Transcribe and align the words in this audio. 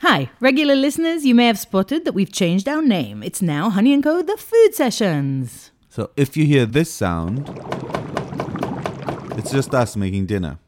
Hi, 0.00 0.28
regular 0.40 0.76
listeners, 0.76 1.24
you 1.24 1.34
may 1.34 1.46
have 1.46 1.58
spotted 1.58 2.04
that 2.04 2.12
we've 2.12 2.30
changed 2.30 2.68
our 2.68 2.82
name. 2.82 3.22
It's 3.22 3.40
now 3.40 3.70
Honey 3.70 3.94
and 3.94 4.02
Co. 4.02 4.20
The 4.20 4.36
Food 4.36 4.74
Sessions. 4.74 5.70
So 5.88 6.10
if 6.18 6.36
you 6.36 6.44
hear 6.44 6.66
this 6.66 6.92
sound, 6.92 7.48
it's 9.38 9.50
just 9.50 9.74
us 9.74 9.96
making 9.96 10.26
dinner. 10.26 10.58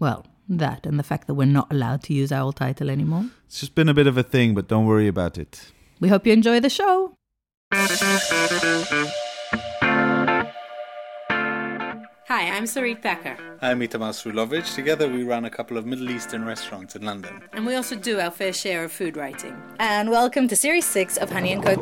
Well, 0.00 0.26
that 0.48 0.84
and 0.84 0.98
the 0.98 1.04
fact 1.04 1.28
that 1.28 1.34
we're 1.34 1.44
not 1.44 1.70
allowed 1.70 2.02
to 2.04 2.12
use 2.12 2.32
our 2.32 2.52
title 2.52 2.90
anymore. 2.90 3.26
It's 3.46 3.60
just 3.60 3.76
been 3.76 3.88
a 3.88 3.94
bit 3.94 4.08
of 4.08 4.18
a 4.18 4.24
thing, 4.24 4.52
but 4.52 4.66
don't 4.66 4.84
worry 4.84 5.06
about 5.06 5.38
it. 5.38 5.70
We 6.00 6.08
hope 6.08 6.26
you 6.26 6.32
enjoy 6.32 6.58
the 6.58 6.68
show. 6.68 7.14
Hi, 12.32 12.48
I'm 12.48 12.64
Sarit 12.64 13.02
Packer, 13.02 13.36
I'm 13.60 13.80
Itamar 13.80 14.14
Srulovich. 14.14 14.74
Together 14.74 15.06
we 15.06 15.22
run 15.22 15.44
a 15.44 15.50
couple 15.50 15.76
of 15.76 15.84
Middle 15.84 16.08
Eastern 16.10 16.46
restaurants 16.46 16.96
in 16.96 17.02
London. 17.02 17.42
and 17.52 17.66
we 17.66 17.74
also 17.74 17.94
do 17.94 18.20
our 18.20 18.30
fair 18.30 18.54
share 18.54 18.84
of 18.84 18.90
food 18.90 19.18
writing. 19.18 19.54
And 19.78 20.10
welcome 20.10 20.48
to 20.48 20.56
Series 20.56 20.86
6 20.86 21.18
of 21.18 21.28
Honey 21.30 21.52
and 21.52 21.62
Co. 21.62 21.76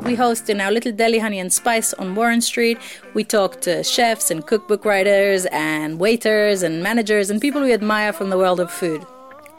We 0.00 0.16
host 0.16 0.50
in 0.50 0.60
our 0.60 0.72
little 0.72 0.90
deli 0.90 1.20
Honey 1.20 1.38
and 1.38 1.52
Spice 1.52 1.94
on 1.94 2.16
Warren 2.16 2.40
Street. 2.40 2.78
We 3.14 3.22
talk 3.22 3.60
to 3.60 3.84
chefs 3.84 4.32
and 4.32 4.44
cookbook 4.44 4.84
writers 4.84 5.46
and 5.52 6.00
waiters 6.00 6.64
and 6.64 6.82
managers 6.82 7.30
and 7.30 7.40
people 7.40 7.62
we 7.62 7.72
admire 7.72 8.12
from 8.12 8.30
the 8.30 8.36
world 8.36 8.58
of 8.58 8.72
food. 8.72 9.06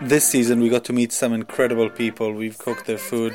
This 0.02 0.28
season 0.28 0.60
we 0.60 0.68
got 0.68 0.84
to 0.84 0.92
meet 0.92 1.14
some 1.14 1.32
incredible 1.32 1.90
people. 1.90 2.34
We've 2.34 2.58
cooked 2.58 2.88
their 2.88 2.98
food. 2.98 3.34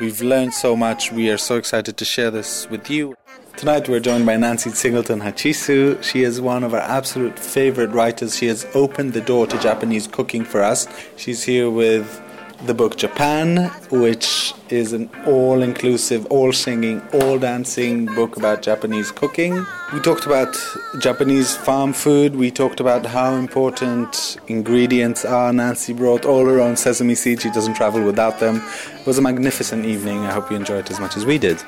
We've 0.00 0.22
learned 0.22 0.54
so 0.54 0.76
much. 0.76 1.12
We 1.12 1.28
are 1.30 1.36
so 1.36 1.56
excited 1.56 1.98
to 1.98 2.06
share 2.06 2.30
this 2.30 2.70
with 2.70 2.88
you. 2.88 3.16
Tonight 3.60 3.90
we're 3.90 4.00
joined 4.00 4.24
by 4.24 4.38
Nancy 4.38 4.70
Singleton 4.70 5.20
Hachisu. 5.20 6.02
She 6.02 6.22
is 6.22 6.40
one 6.40 6.64
of 6.64 6.72
our 6.72 6.80
absolute 6.80 7.38
favorite 7.38 7.90
writers. 7.90 8.34
She 8.34 8.46
has 8.46 8.66
opened 8.74 9.12
the 9.12 9.20
door 9.20 9.46
to 9.46 9.58
Japanese 9.58 10.06
cooking 10.06 10.46
for 10.46 10.62
us. 10.62 10.88
She's 11.18 11.42
here 11.42 11.68
with 11.68 12.22
the 12.64 12.72
book 12.72 12.96
Japan, 12.96 13.66
which 13.90 14.54
is 14.70 14.94
an 14.94 15.10
all 15.26 15.60
inclusive, 15.60 16.24
all 16.28 16.54
singing, 16.54 17.02
all 17.12 17.38
dancing 17.38 18.06
book 18.06 18.38
about 18.38 18.62
Japanese 18.62 19.12
cooking. 19.12 19.66
We 19.92 20.00
talked 20.00 20.24
about 20.24 20.56
Japanese 20.98 21.54
farm 21.54 21.92
food. 21.92 22.36
We 22.36 22.50
talked 22.50 22.80
about 22.80 23.04
how 23.04 23.34
important 23.34 24.38
ingredients 24.48 25.26
are. 25.26 25.52
Nancy 25.52 25.92
brought 25.92 26.24
all 26.24 26.46
her 26.46 26.60
own 26.60 26.78
sesame 26.78 27.14
seeds. 27.14 27.42
She 27.42 27.50
doesn't 27.50 27.74
travel 27.74 28.02
without 28.02 28.40
them. 28.40 28.62
It 28.98 29.06
was 29.06 29.18
a 29.18 29.22
magnificent 29.22 29.84
evening. 29.84 30.20
I 30.20 30.32
hope 30.32 30.50
you 30.50 30.56
enjoyed 30.56 30.86
it 30.86 30.90
as 30.90 30.98
much 30.98 31.18
as 31.18 31.26
we 31.26 31.36
did. 31.36 31.62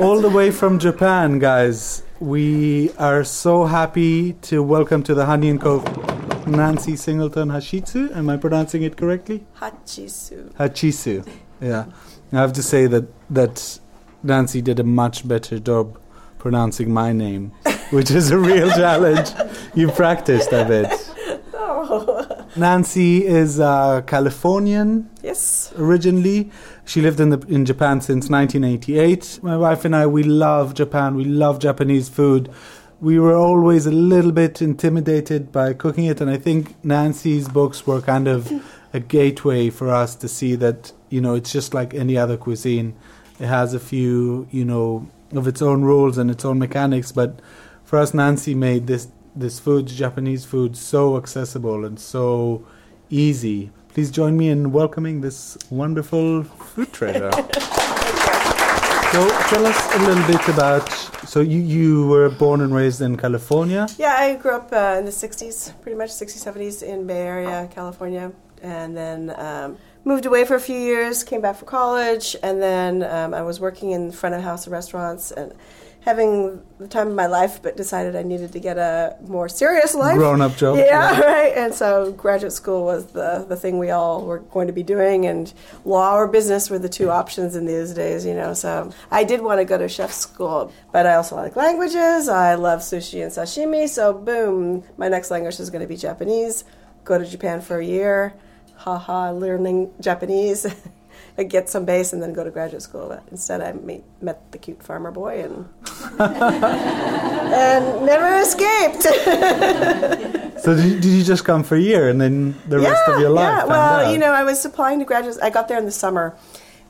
All 0.00 0.20
the 0.20 0.30
way 0.30 0.50
from 0.52 0.78
Japan, 0.78 1.38
guys. 1.40 2.02
We 2.20 2.92
are 2.98 3.24
so 3.24 3.64
happy 3.64 4.34
to 4.42 4.62
welcome 4.62 5.02
to 5.02 5.14
the 5.14 5.26
Honey 5.26 5.48
and 5.50 5.60
Co. 5.60 5.80
Nancy 6.46 6.94
Singleton 6.96 7.48
Hashitsu. 7.48 8.14
Am 8.16 8.30
I 8.30 8.36
pronouncing 8.36 8.82
it 8.84 8.96
correctly? 8.96 9.44
Hachisu. 9.60 10.52
Hachisu. 10.54 11.26
Yeah. 11.60 11.86
I 12.32 12.36
have 12.36 12.52
to 12.54 12.62
say 12.62 12.86
that 12.86 13.06
that 13.30 13.80
Nancy 14.22 14.62
did 14.62 14.78
a 14.78 14.84
much 14.84 15.26
better 15.26 15.58
job 15.58 15.98
pronouncing 16.38 16.92
my 16.92 17.12
name, 17.12 17.50
which 17.90 18.10
is 18.12 18.30
a 18.30 18.38
real 18.38 18.70
challenge. 18.82 19.30
You 19.74 19.90
practiced 19.90 20.52
a 20.52 20.64
bit. 20.64 20.88
Oh. 21.54 22.37
Nancy 22.56 23.26
is 23.26 23.60
uh, 23.60 24.02
Californian 24.02 25.10
Yes. 25.22 25.72
originally. 25.76 26.50
She 26.84 27.00
lived 27.00 27.20
in 27.20 27.30
the 27.30 27.38
in 27.48 27.64
Japan 27.64 28.00
since 28.00 28.28
1988. 28.30 29.40
My 29.42 29.56
wife 29.56 29.84
and 29.84 29.94
I 29.94 30.06
we 30.06 30.22
love 30.22 30.74
Japan. 30.74 31.14
We 31.14 31.24
love 31.24 31.58
Japanese 31.58 32.08
food. 32.08 32.48
We 33.00 33.18
were 33.20 33.36
always 33.36 33.86
a 33.86 33.92
little 33.92 34.32
bit 34.32 34.60
intimidated 34.60 35.52
by 35.52 35.72
cooking 35.74 36.06
it 36.06 36.20
and 36.20 36.30
I 36.30 36.36
think 36.36 36.74
Nancy's 36.84 37.48
books 37.48 37.86
were 37.86 38.00
kind 38.00 38.26
of 38.26 38.50
a 38.92 39.00
gateway 39.00 39.70
for 39.70 39.90
us 39.90 40.14
to 40.16 40.28
see 40.28 40.54
that, 40.56 40.92
you 41.10 41.20
know, 41.20 41.34
it's 41.34 41.52
just 41.52 41.74
like 41.74 41.94
any 41.94 42.16
other 42.16 42.36
cuisine. 42.36 42.94
It 43.38 43.46
has 43.46 43.72
a 43.74 43.78
few, 43.78 44.48
you 44.50 44.64
know, 44.64 45.06
of 45.32 45.46
its 45.46 45.62
own 45.62 45.82
rules 45.82 46.18
and 46.18 46.30
its 46.30 46.44
own 46.44 46.58
mechanics, 46.58 47.12
but 47.12 47.38
for 47.84 47.98
us 47.98 48.14
Nancy 48.14 48.54
made 48.54 48.86
this 48.86 49.08
this 49.38 49.58
food, 49.58 49.86
Japanese 49.86 50.44
food, 50.44 50.76
so 50.76 51.16
accessible 51.16 51.84
and 51.84 51.98
so 51.98 52.66
easy. 53.10 53.70
Please 53.88 54.10
join 54.10 54.36
me 54.36 54.48
in 54.48 54.72
welcoming 54.72 55.20
this 55.20 55.56
wonderful 55.70 56.42
food 56.44 56.92
treasure. 56.92 57.30
so, 59.12 59.28
tell 59.48 59.66
us 59.66 59.94
a 59.94 59.98
little 60.00 60.26
bit 60.26 60.48
about. 60.48 60.90
So, 61.26 61.40
you, 61.40 61.60
you 61.60 62.06
were 62.06 62.28
born 62.28 62.60
and 62.60 62.74
raised 62.74 63.00
in 63.00 63.16
California. 63.16 63.86
Yeah, 63.96 64.14
I 64.18 64.34
grew 64.36 64.52
up 64.52 64.72
uh, 64.72 64.96
in 64.98 65.04
the 65.04 65.10
60s, 65.10 65.80
pretty 65.82 65.96
much 65.96 66.10
60s, 66.10 66.44
70s 66.44 66.82
in 66.82 67.06
Bay 67.06 67.22
Area, 67.22 67.68
California. 67.72 68.32
And 68.62 68.96
then 68.96 69.32
um, 69.38 69.78
moved 70.04 70.26
away 70.26 70.44
for 70.44 70.56
a 70.56 70.60
few 70.60 70.78
years, 70.78 71.22
came 71.22 71.40
back 71.40 71.56
for 71.56 71.64
college, 71.64 72.34
and 72.42 72.60
then 72.60 73.02
um, 73.04 73.34
I 73.34 73.42
was 73.42 73.60
working 73.60 73.92
in 73.92 74.10
front 74.10 74.34
of 74.34 74.42
house 74.42 74.66
restaurants 74.66 75.30
and 75.30 75.52
having 76.00 76.62
the 76.78 76.88
time 76.88 77.08
of 77.08 77.14
my 77.14 77.26
life, 77.26 77.60
but 77.62 77.76
decided 77.76 78.16
I 78.16 78.22
needed 78.22 78.52
to 78.52 78.60
get 78.60 78.78
a 78.78 79.16
more 79.26 79.48
serious 79.48 79.94
life. 79.94 80.16
Grown 80.16 80.40
up 80.40 80.56
job. 80.56 80.78
Yeah, 80.78 81.20
right. 81.24 81.52
And 81.56 81.74
so 81.74 82.12
graduate 82.12 82.52
school 82.52 82.84
was 82.84 83.06
the, 83.06 83.44
the 83.48 83.56
thing 83.56 83.78
we 83.78 83.90
all 83.90 84.24
were 84.24 84.38
going 84.38 84.68
to 84.68 84.72
be 84.72 84.82
doing, 84.82 85.26
and 85.26 85.52
law 85.84 86.14
or 86.14 86.28
business 86.28 86.70
were 86.70 86.78
the 86.78 86.88
two 86.88 87.10
options 87.10 87.56
in 87.56 87.66
these 87.66 87.92
days, 87.92 88.24
you 88.24 88.34
know. 88.34 88.54
So 88.54 88.92
I 89.10 89.24
did 89.24 89.42
want 89.42 89.60
to 89.60 89.64
go 89.64 89.76
to 89.76 89.88
chef 89.88 90.12
school, 90.12 90.72
but 90.92 91.06
I 91.06 91.14
also 91.14 91.36
like 91.36 91.56
languages. 91.56 92.28
I 92.28 92.54
love 92.54 92.80
sushi 92.80 93.22
and 93.22 93.32
sashimi, 93.32 93.88
so 93.88 94.14
boom, 94.14 94.84
my 94.96 95.08
next 95.08 95.30
language 95.30 95.60
is 95.60 95.70
going 95.70 95.82
to 95.82 95.88
be 95.88 95.96
Japanese. 95.96 96.64
Go 97.04 97.18
to 97.18 97.24
Japan 97.24 97.60
for 97.60 97.78
a 97.78 97.84
year, 97.84 98.34
haha, 98.76 99.32
learning 99.32 99.90
Japanese. 100.00 100.66
Get 101.48 101.68
some 101.68 101.84
base 101.84 102.12
and 102.12 102.20
then 102.20 102.32
go 102.32 102.42
to 102.42 102.50
graduate 102.50 102.82
school. 102.82 103.08
But 103.08 103.22
instead, 103.30 103.60
I 103.60 103.72
meet, 103.72 104.02
met 104.20 104.50
the 104.50 104.58
cute 104.58 104.82
farmer 104.82 105.12
boy 105.12 105.42
and 105.42 105.68
and 106.18 108.06
never 108.06 108.38
escaped. 108.38 109.06
So, 110.58 110.74
did 110.74 110.84
you, 110.84 110.94
did 111.00 111.12
you 111.12 111.22
just 111.22 111.44
come 111.44 111.62
for 111.62 111.76
a 111.76 111.80
year 111.80 112.08
and 112.08 112.20
then 112.20 112.54
the 112.66 112.80
rest 112.80 113.08
of 113.08 113.20
your 113.20 113.30
life? 113.30 113.44
Yeah, 113.44 113.64
well, 113.64 114.06
out? 114.06 114.12
you 114.12 114.18
know, 114.18 114.32
I 114.32 114.42
was 114.42 114.64
applying 114.64 114.98
to 114.98 115.04
graduate. 115.04 115.38
I 115.40 115.50
got 115.50 115.68
there 115.68 115.78
in 115.78 115.84
the 115.84 115.92
summer, 115.92 116.36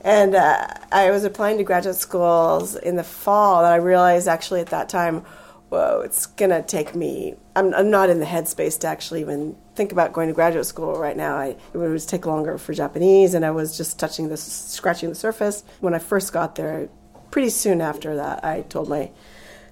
and 0.01 0.35
uh, 0.35 0.67
I 0.91 1.11
was 1.11 1.23
applying 1.23 1.59
to 1.59 1.63
graduate 1.63 1.95
schools 1.95 2.75
in 2.75 2.95
the 2.95 3.03
fall. 3.03 3.63
And 3.63 3.67
I 3.67 3.75
realized 3.75 4.27
actually 4.27 4.61
at 4.61 4.67
that 4.67 4.89
time, 4.89 5.23
whoa, 5.69 6.01
it's 6.01 6.25
gonna 6.25 6.63
take 6.63 6.95
me. 6.95 7.35
I'm, 7.55 7.73
I'm 7.75 7.91
not 7.91 8.09
in 8.09 8.19
the 8.19 8.25
headspace 8.25 8.79
to 8.79 8.87
actually 8.87 9.21
even 9.21 9.55
think 9.75 9.91
about 9.91 10.13
going 10.13 10.29
to 10.29 10.33
graduate 10.33 10.65
school 10.65 10.95
right 10.95 11.15
now. 11.15 11.35
I, 11.37 11.55
it 11.73 11.77
would 11.77 12.07
take 12.07 12.25
longer 12.25 12.57
for 12.57 12.73
Japanese, 12.73 13.35
and 13.35 13.45
I 13.45 13.51
was 13.51 13.77
just 13.77 13.99
touching 13.99 14.29
the 14.29 14.37
scratching 14.37 15.09
the 15.09 15.15
surface. 15.15 15.63
When 15.79 15.93
I 15.93 15.99
first 15.99 16.33
got 16.33 16.55
there, 16.55 16.89
pretty 17.31 17.49
soon 17.49 17.81
after 17.81 18.15
that, 18.15 18.43
I 18.43 18.61
told 18.61 18.89
my 18.89 19.11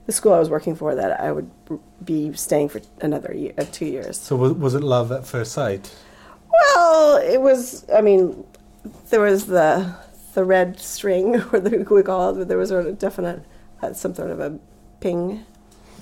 the 0.06 0.12
school 0.14 0.34
I 0.34 0.40
was 0.40 0.50
working 0.50 0.76
for 0.76 0.96
that 0.96 1.20
I 1.20 1.32
would 1.32 1.50
be 2.04 2.32
staying 2.34 2.70
for 2.70 2.80
another 3.02 3.34
year, 3.36 3.54
uh, 3.58 3.66
two 3.72 3.86
years. 3.86 4.18
So, 4.18 4.38
was, 4.38 4.54
was 4.54 4.74
it 4.74 4.82
love 4.82 5.12
at 5.12 5.28
first 5.28 5.52
sight? 5.52 5.94
Well, 6.50 7.18
it 7.18 7.42
was. 7.42 7.86
I 7.94 8.02
mean, 8.02 8.46
there 9.10 9.20
was 9.22 9.48
the 9.48 9.94
the 10.34 10.44
red 10.46 10.80
string, 10.80 11.36
or 11.54 11.60
the 11.60 11.86
we 11.90 12.04
call 12.04 12.30
it. 12.30 12.40
But 12.40 12.48
there 12.48 12.58
was 12.58 12.72
a 12.72 12.92
definite 12.94 13.44
uh, 13.82 13.94
some 13.94 14.16
sort 14.16 14.32
of 14.32 14.40
a 14.40 14.58
ping. 15.02 15.46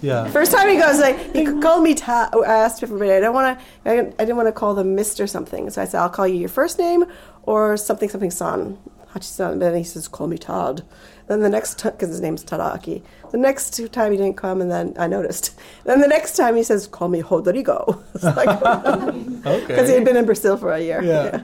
Yeah. 0.02 0.30
First 0.30 0.52
time 0.52 0.68
he 0.70 0.76
goes 0.76 1.00
like 1.00 1.34
he 1.34 1.46
called 1.62 1.82
me 1.84 1.96
Ta. 1.96 2.30
I 2.34 2.46
asked 2.46 2.84
everybody. 2.84 3.12
I 3.14 3.20
don't 3.22 3.34
want 3.34 3.58
to. 3.58 3.66
I, 3.90 3.96
didn't- 3.96 4.16
I 4.20 4.26
didn't 4.26 4.36
want 4.38 4.48
to 4.48 4.52
call 4.52 4.76
them 4.76 4.94
Mister 4.94 5.26
something. 5.26 5.70
So 5.72 5.82
I 5.82 5.86
said 5.86 6.00
I'll 6.00 6.10
call 6.10 6.28
you 6.28 6.36
your 6.36 6.50
first 6.50 6.78
name 6.78 7.06
or 7.44 7.76
something 7.78 8.10
something 8.10 8.30
San 8.30 8.78
Hachi-san. 9.16 9.54
And 9.54 9.62
then 9.62 9.76
he 9.76 9.84
says 9.84 10.08
call 10.08 10.28
me 10.28 10.38
Todd. 10.38 10.84
Then 11.28 11.40
the 11.40 11.50
next 11.50 11.80
time, 11.80 11.94
because 11.94 12.10
his 12.10 12.22
name's 12.22 12.44
Tadaaki. 12.44 13.02
The 13.32 13.38
next 13.38 13.80
time 13.92 14.12
he 14.12 14.18
didn't 14.18 14.38
come, 14.38 14.62
and 14.62 14.70
then 14.70 14.94
I 15.00 15.08
noticed. 15.08 15.60
Then 15.86 16.02
the 16.02 16.08
next 16.08 16.36
time 16.36 16.56
he 16.56 16.64
says 16.64 16.88
call 16.88 17.08
me 17.08 17.22
Rodrigo. 17.22 18.04
It's 18.16 18.24
like 18.24 18.60
because 19.68 19.90
he 19.90 19.96
had 19.96 20.06
been 20.06 20.18
in 20.18 20.26
Brazil 20.26 20.58
for 20.58 20.72
a 20.72 20.80
year. 20.80 21.02
Yeah. 21.02 21.24
yeah, 21.24 21.42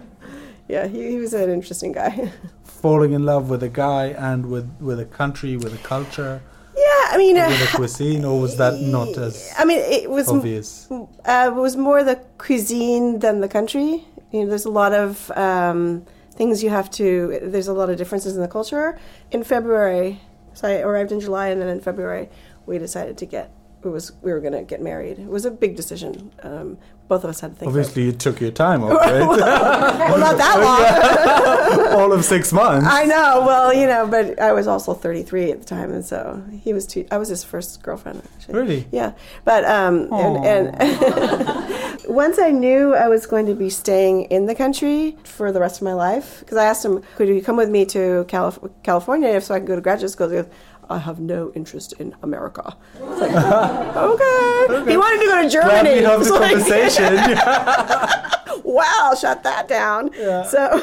Yeah, 0.67 0.87
he, 0.87 1.11
he 1.11 1.17
was 1.17 1.33
an 1.33 1.49
interesting 1.49 1.91
guy. 1.91 2.31
Falling 2.63 3.13
in 3.13 3.25
love 3.25 3.49
with 3.49 3.63
a 3.63 3.69
guy 3.69 4.07
and 4.07 4.49
with, 4.49 4.69
with 4.79 4.99
a 4.99 5.05
country, 5.05 5.55
with 5.55 5.73
a 5.73 5.83
culture, 5.87 6.41
yeah, 6.75 7.07
I 7.09 7.17
mean, 7.17 7.37
uh, 7.37 7.53
cuisine, 7.73 8.23
or 8.23 8.39
was 8.39 8.55
that 8.57 8.79
not 8.79 9.09
as 9.17 9.53
I 9.57 9.65
mean, 9.65 9.79
it 9.79 10.09
was 10.09 10.29
obvious? 10.29 10.87
Uh, 10.89 11.51
it 11.51 11.55
was 11.55 11.75
more 11.75 12.01
the 12.03 12.15
cuisine 12.37 13.19
than 13.19 13.41
the 13.41 13.49
country. 13.49 14.05
You 14.31 14.43
know, 14.43 14.47
there's 14.47 14.65
a 14.65 14.69
lot 14.69 14.93
of 14.93 15.29
um, 15.31 16.05
things 16.31 16.63
you 16.63 16.69
have 16.69 16.89
to. 16.91 17.39
There's 17.43 17.67
a 17.67 17.73
lot 17.73 17.89
of 17.89 17.97
differences 17.97 18.35
in 18.35 18.41
the 18.41 18.47
culture. 18.47 18.99
In 19.31 19.43
February, 19.43 20.21
so 20.53 20.67
I 20.67 20.79
arrived 20.79 21.11
in 21.11 21.19
July, 21.19 21.49
and 21.49 21.61
then 21.61 21.69
in 21.69 21.81
February 21.81 22.29
we 22.65 22.77
decided 22.77 23.17
to 23.19 23.25
get. 23.25 23.51
It 23.83 23.87
was 23.87 24.11
we 24.21 24.31
were 24.31 24.39
going 24.39 24.53
to 24.53 24.61
get 24.61 24.79
married. 24.79 25.17
It 25.17 25.27
was 25.27 25.43
a 25.43 25.49
big 25.49 25.75
decision. 25.75 26.31
Um, 26.43 26.77
both 27.07 27.23
of 27.23 27.31
us 27.31 27.39
had 27.39 27.53
to 27.53 27.57
think. 27.57 27.69
Obviously, 27.69 28.03
you 28.03 28.11
took 28.11 28.39
your 28.39 28.51
time 28.51 28.83
off, 28.83 28.91
right? 29.01 29.27
well, 29.27 30.19
not 30.19 30.37
that 30.37 31.87
long. 31.89 31.99
All 31.99 32.13
of 32.13 32.23
six 32.23 32.53
months. 32.53 32.87
I 32.87 33.05
know. 33.05 33.43
Well, 33.45 33.73
you 33.73 33.87
know, 33.87 34.07
but 34.07 34.39
I 34.39 34.53
was 34.53 34.67
also 34.67 34.93
33 34.93 35.51
at 35.51 35.59
the 35.59 35.65
time, 35.65 35.91
and 35.91 36.05
so 36.05 36.43
he 36.61 36.73
was 36.73 36.85
too. 36.85 37.07
I 37.09 37.17
was 37.17 37.29
his 37.29 37.43
first 37.43 37.81
girlfriend. 37.81 38.21
Actually. 38.35 38.53
Really? 38.53 38.87
Yeah. 38.91 39.13
But 39.43 39.65
um, 39.65 40.13
and, 40.13 40.45
and 40.45 40.75
once 42.13 42.37
I 42.39 42.51
knew 42.51 42.93
I 42.93 43.07
was 43.07 43.25
going 43.25 43.45
to 43.47 43.55
be 43.55 43.69
staying 43.69 44.23
in 44.25 44.45
the 44.45 44.55
country 44.55 45.17
for 45.23 45.51
the 45.51 45.59
rest 45.59 45.77
of 45.77 45.83
my 45.83 45.93
life, 45.93 46.39
because 46.41 46.57
I 46.57 46.65
asked 46.65 46.83
him, 46.85 47.01
"Could 47.15 47.27
you 47.29 47.41
come 47.41 47.57
with 47.57 47.69
me 47.69 47.85
to 47.87 48.25
Calif- 48.27 48.59
California 48.83 49.29
if 49.29 49.43
so 49.45 49.55
I 49.55 49.59
can 49.59 49.65
go 49.67 49.75
to 49.75 49.81
graduate 49.81 50.11
school?" 50.11 50.29
He 50.29 50.37
goes, 50.37 50.47
I 50.89 50.97
have 50.97 51.19
no 51.21 51.51
interest 51.55 51.93
in 51.99 52.13
America. 52.21 52.75
Like, 52.99 53.31
okay. 54.11 54.91
He 54.91 54.97
wanted 54.97 55.19
to 55.21 55.25
go 55.27 55.41
to 55.41 55.49
Germany. 55.49 56.01
Glad 56.01 56.19
we 56.19 56.25
the 56.25 56.33
like- 56.33 56.51
conversation. 56.51 57.15
wow, 58.65 59.13
shut 59.19 59.41
that 59.43 59.69
down. 59.69 60.11
So, 60.49 60.81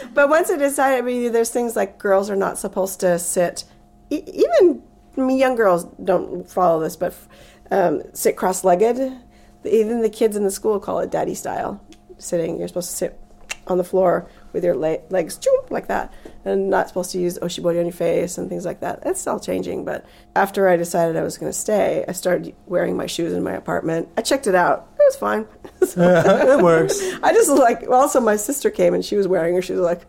but 0.14 0.28
once 0.30 0.50
I 0.50 0.56
decided, 0.56 0.98
I 0.98 1.02
mean, 1.02 1.32
there's 1.32 1.50
things 1.50 1.76
like 1.76 1.98
girls 1.98 2.30
are 2.30 2.36
not 2.36 2.56
supposed 2.58 3.00
to 3.00 3.18
sit, 3.18 3.64
e- 4.10 4.22
even 4.26 4.82
I 5.18 5.20
mean, 5.20 5.36
young 5.38 5.54
girls 5.54 5.84
don't 6.02 6.48
follow 6.48 6.80
this, 6.80 6.96
but 6.96 7.14
um, 7.70 8.02
sit 8.14 8.36
cross-legged. 8.36 9.18
Even 9.64 10.02
the 10.02 10.10
kids 10.10 10.36
in 10.36 10.44
the 10.44 10.50
school 10.50 10.78
call 10.80 11.00
it 11.00 11.10
daddy 11.10 11.34
style 11.34 11.80
sitting. 12.18 12.58
You're 12.58 12.68
supposed 12.68 12.90
to 12.90 12.96
sit 12.96 13.20
on 13.66 13.78
the 13.78 13.84
floor 13.84 14.28
with 14.52 14.64
your 14.64 14.76
le- 14.76 14.98
legs 15.10 15.38
like 15.70 15.88
that, 15.88 16.12
and 16.44 16.68
not 16.68 16.88
supposed 16.88 17.10
to 17.12 17.18
use 17.18 17.38
oshibori 17.38 17.78
on 17.78 17.86
your 17.86 17.92
face 17.92 18.38
and 18.38 18.48
things 18.48 18.64
like 18.64 18.80
that. 18.80 19.02
It's 19.04 19.26
all 19.26 19.40
changing. 19.40 19.84
But 19.84 20.04
after 20.36 20.68
I 20.68 20.76
decided 20.76 21.16
I 21.16 21.22
was 21.22 21.38
going 21.38 21.50
to 21.50 21.58
stay, 21.58 22.04
I 22.06 22.12
started 22.12 22.54
wearing 22.66 22.96
my 22.96 23.06
shoes 23.06 23.32
in 23.32 23.42
my 23.42 23.52
apartment. 23.52 24.08
I 24.16 24.22
checked 24.22 24.46
it 24.46 24.54
out. 24.54 24.88
It 24.98 25.02
was 25.06 25.16
fine. 25.16 25.46
it 25.80 26.62
works. 26.62 27.00
I 27.22 27.32
just 27.32 27.50
like. 27.50 27.88
Also, 27.88 28.20
my 28.20 28.36
sister 28.36 28.70
came 28.70 28.94
and 28.94 29.04
she 29.04 29.16
was 29.16 29.26
wearing 29.26 29.54
her 29.54 29.62
shoes 29.62 29.80
like. 29.80 30.02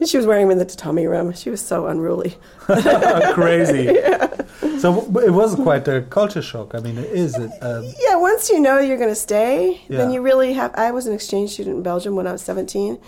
And 0.00 0.08
She 0.08 0.16
was 0.16 0.26
wearing 0.26 0.48
them 0.48 0.52
in 0.52 0.58
the 0.58 0.64
tatami 0.64 1.06
room. 1.06 1.32
She 1.34 1.50
was 1.50 1.60
so 1.60 1.86
unruly. 1.86 2.36
Crazy. 3.34 3.96
So 4.80 5.00
it 5.20 5.30
was 5.30 5.54
quite 5.56 5.86
a 5.88 6.02
culture 6.02 6.40
shock. 6.40 6.74
I 6.74 6.78
mean, 6.78 6.96
it 6.96 7.10
is. 7.10 7.36
It, 7.36 7.50
um, 7.62 7.84
Yeah, 7.98 8.16
once 8.16 8.48
you 8.48 8.58
know 8.58 8.78
you're 8.78 8.96
going 8.96 9.10
to 9.10 9.14
stay, 9.14 9.80
then 9.88 10.10
you 10.10 10.22
really 10.22 10.54
have. 10.54 10.74
I 10.74 10.90
was 10.90 11.06
an 11.06 11.12
exchange 11.12 11.50
student 11.50 11.76
in 11.76 11.82
Belgium 11.82 12.16
when 12.16 12.26
I 12.26 12.32
was 12.32 12.42
17 12.42 12.98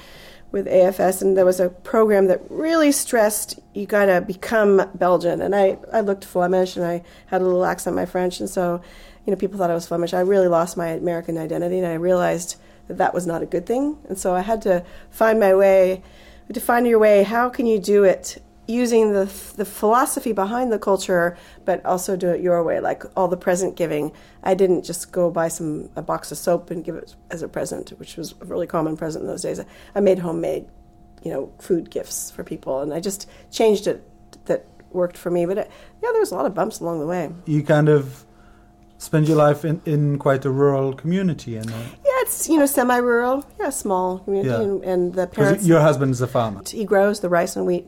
with 0.51 0.67
AFS, 0.67 1.23
and 1.23 1.37
there 1.37 1.47
was 1.47 1.61
a 1.61 1.71
program 1.71 2.27
that 2.27 2.43
really 2.51 2.93
stressed 2.93 3.59
you 3.75 3.87
got 3.87 4.07
to 4.07 4.21
become 4.21 4.87
Belgian. 4.95 5.41
And 5.41 5.55
I, 5.57 5.79
I 5.93 6.03
looked 6.03 6.27
Flemish 6.27 6.77
and 6.77 6.85
I 6.85 7.03
had 7.27 7.41
a 7.41 7.45
little 7.45 7.65
accent 7.65 7.97
my 7.97 8.05
French, 8.07 8.39
and 8.39 8.51
so, 8.51 8.83
you 9.27 9.31
know, 9.31 9.37
people 9.37 9.59
thought 9.59 9.71
I 9.71 9.75
was 9.75 9.87
Flemish. 9.87 10.13
I 10.13 10.21
really 10.21 10.49
lost 10.49 10.77
my 10.77 10.89
American 10.89 11.39
identity, 11.39 11.79
and 11.79 11.87
I 11.87 11.95
realized 11.95 12.57
that 12.89 12.99
that 12.99 13.15
was 13.15 13.27
not 13.27 13.43
a 13.43 13.47
good 13.47 13.65
thing. 13.65 13.97
And 14.09 14.19
so 14.19 14.35
I 14.35 14.41
had 14.41 14.61
to 14.63 14.85
find 15.11 15.41
my 15.41 15.55
way, 15.55 16.03
to 16.53 16.61
find 16.61 16.87
your 16.87 16.99
way. 16.99 17.23
How 17.23 17.49
can 17.49 17.67
you 17.67 17.79
do 17.79 18.05
it 18.05 18.39
using 18.67 19.13
the 19.13 19.25
the 19.57 19.65
philosophy 19.65 20.33
behind 20.33 20.73
the 20.73 20.79
culture, 20.79 21.37
but 21.65 21.85
also 21.85 22.17
do 22.17 22.31
it 22.31 22.41
your 22.41 22.63
way, 22.63 22.81
like 22.81 23.05
all 23.17 23.29
the 23.29 23.37
present 23.37 23.77
giving. 23.77 24.13
I 24.43 24.55
didn't 24.55 24.85
just 24.85 25.13
go 25.13 25.31
buy 25.31 25.49
some 25.49 25.91
a 25.97 26.03
box 26.03 26.33
of 26.33 26.39
soap 26.39 26.71
and 26.71 26.85
give 26.85 26.95
it 26.95 27.15
as 27.31 27.43
a 27.43 27.49
present, 27.49 27.91
which 27.99 28.17
was 28.17 28.35
a 28.41 28.45
really 28.45 28.67
common 28.67 28.97
present 28.97 29.23
in 29.23 29.29
those 29.29 29.43
days. 29.43 29.61
I 29.95 30.01
made 30.01 30.19
homemade, 30.19 30.67
you 31.23 31.31
know, 31.31 31.53
food 31.59 31.91
gifts 31.91 32.31
for 32.31 32.45
people, 32.45 32.81
and 32.81 32.95
I 32.95 33.01
just 33.01 33.29
changed 33.51 33.87
it 33.87 34.03
that 34.47 34.67
worked 34.91 35.17
for 35.17 35.31
me. 35.31 35.47
But 35.47 35.59
it, 35.59 35.71
yeah, 36.03 36.11
there 36.13 36.21
was 36.21 36.33
a 36.33 36.35
lot 36.35 36.47
of 36.47 36.55
bumps 36.55 36.81
along 36.81 37.01
the 37.01 37.07
way. 37.07 37.31
you 37.47 37.63
kind 37.63 37.89
of 37.89 38.25
spend 39.03 39.27
your 39.29 39.37
life 39.37 39.65
in, 39.65 39.81
in 39.85 40.19
quite 40.19 40.45
a 40.45 40.51
rural 40.51 40.93
community, 41.03 41.57
and 41.57 41.69
uh, 41.71 41.75
Yeah, 42.09 42.23
it's 42.25 42.49
you 42.49 42.57
know 42.59 42.67
semi-rural, 42.67 43.45
yeah, 43.61 43.71
small 43.71 44.19
community, 44.21 44.51
Yeah. 44.51 44.63
and, 44.67 44.85
and 44.85 45.15
the 45.15 45.27
parents. 45.27 45.67
your 45.67 45.81
husband 45.81 46.13
is 46.13 46.21
a 46.21 46.27
farmer. 46.27 46.63
He 46.67 46.85
grows 46.85 47.21
the 47.21 47.29
rice 47.29 47.57
and 47.57 47.67
wheat 47.67 47.87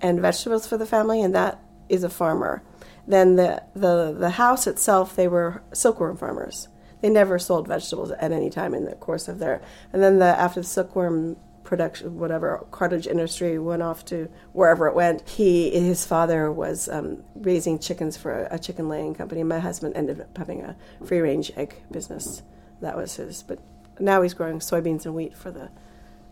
and 0.00 0.20
vegetables 0.20 0.66
for 0.66 0.76
the 0.76 0.86
family, 0.86 1.20
and 1.24 1.34
that 1.34 1.60
is 1.88 2.04
a 2.04 2.08
farmer. 2.08 2.62
Then 3.06 3.34
the, 3.36 3.62
the, 3.74 4.14
the 4.16 4.30
house 4.30 4.66
itself, 4.66 5.16
they 5.16 5.26
were 5.28 5.62
silkworm 5.72 6.16
farmers. 6.16 6.68
They 7.00 7.10
never 7.10 7.38
sold 7.38 7.66
vegetables 7.66 8.12
at 8.12 8.30
any 8.30 8.48
time 8.48 8.74
in 8.74 8.84
the 8.84 8.94
course 8.94 9.26
of 9.26 9.40
their. 9.40 9.60
And 9.92 10.00
then 10.02 10.20
the, 10.20 10.26
after 10.26 10.60
the 10.60 10.66
silkworm 10.66 11.36
production, 11.72 12.18
whatever 12.18 12.66
cottage 12.70 13.06
industry 13.06 13.58
went 13.58 13.80
off 13.80 14.04
to 14.04 14.28
wherever 14.52 14.86
it 14.88 14.94
went, 14.94 15.26
he 15.26 15.70
his 15.70 16.04
father 16.04 16.52
was 16.52 16.86
um, 16.90 17.24
raising 17.34 17.78
chickens 17.78 18.14
for 18.14 18.42
a, 18.44 18.56
a 18.56 18.58
chicken 18.58 18.90
laying 18.90 19.14
company. 19.14 19.42
My 19.42 19.58
husband 19.58 19.96
ended 19.96 20.20
up 20.20 20.36
having 20.36 20.60
a 20.60 20.76
free 21.02 21.20
range 21.20 21.50
egg 21.56 21.74
business. 21.90 22.42
That 22.82 22.94
was 22.94 23.16
his. 23.16 23.42
But 23.42 23.58
now 23.98 24.20
he's 24.20 24.34
growing 24.34 24.58
soybeans 24.58 25.06
and 25.06 25.14
wheat 25.14 25.34
for 25.34 25.50
the 25.50 25.70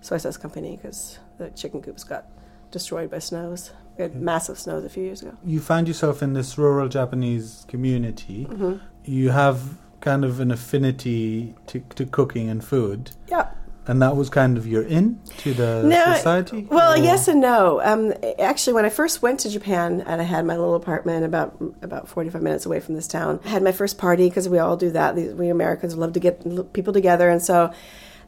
soy 0.02 0.18
sauce 0.18 0.36
company 0.36 0.76
because 0.76 1.18
the 1.38 1.48
chicken 1.48 1.80
coops 1.80 2.04
got 2.04 2.26
destroyed 2.70 3.10
by 3.10 3.18
snows. 3.18 3.72
We 3.96 4.02
had 4.02 4.16
massive 4.16 4.58
snows 4.58 4.84
a 4.84 4.90
few 4.90 5.04
years 5.04 5.22
ago. 5.22 5.38
You 5.42 5.60
find 5.60 5.88
yourself 5.88 6.22
in 6.22 6.34
this 6.34 6.58
rural 6.58 6.90
Japanese 6.90 7.64
community. 7.66 8.44
Mm-hmm. 8.44 8.76
You 9.06 9.30
have 9.30 9.78
kind 10.02 10.22
of 10.22 10.38
an 10.38 10.50
affinity 10.50 11.54
to, 11.68 11.80
to 11.94 12.04
cooking 12.04 12.50
and 12.50 12.62
food, 12.62 13.12
Yeah. 13.26 13.48
And 13.86 14.00
that 14.02 14.14
was 14.16 14.30
kind 14.30 14.56
of 14.58 14.66
your 14.66 14.82
in 14.82 15.20
to 15.38 15.54
the 15.54 15.82
No, 15.82 16.14
society. 16.14 16.66
Well, 16.70 16.94
or- 16.94 17.02
yes 17.02 17.28
and 17.28 17.40
no. 17.40 17.80
Um, 17.82 18.12
actually, 18.38 18.74
when 18.74 18.84
I 18.84 18.90
first 18.90 19.22
went 19.22 19.40
to 19.40 19.50
Japan 19.50 20.02
and 20.06 20.20
I 20.20 20.24
had 20.24 20.44
my 20.44 20.56
little 20.56 20.74
apartment 20.74 21.24
about 21.24 21.56
about 21.82 22.08
forty 22.08 22.30
five 22.30 22.42
minutes 22.42 22.66
away 22.66 22.80
from 22.80 22.94
this 22.94 23.08
town, 23.08 23.40
I 23.44 23.48
had 23.48 23.62
my 23.62 23.72
first 23.72 23.98
party 23.98 24.28
because 24.28 24.48
we 24.48 24.58
all 24.58 24.76
do 24.76 24.90
that. 24.90 25.14
We 25.16 25.48
Americans 25.48 25.96
love 25.96 26.12
to 26.12 26.20
get 26.20 26.72
people 26.72 26.92
together, 26.92 27.28
and 27.28 27.42
so 27.42 27.72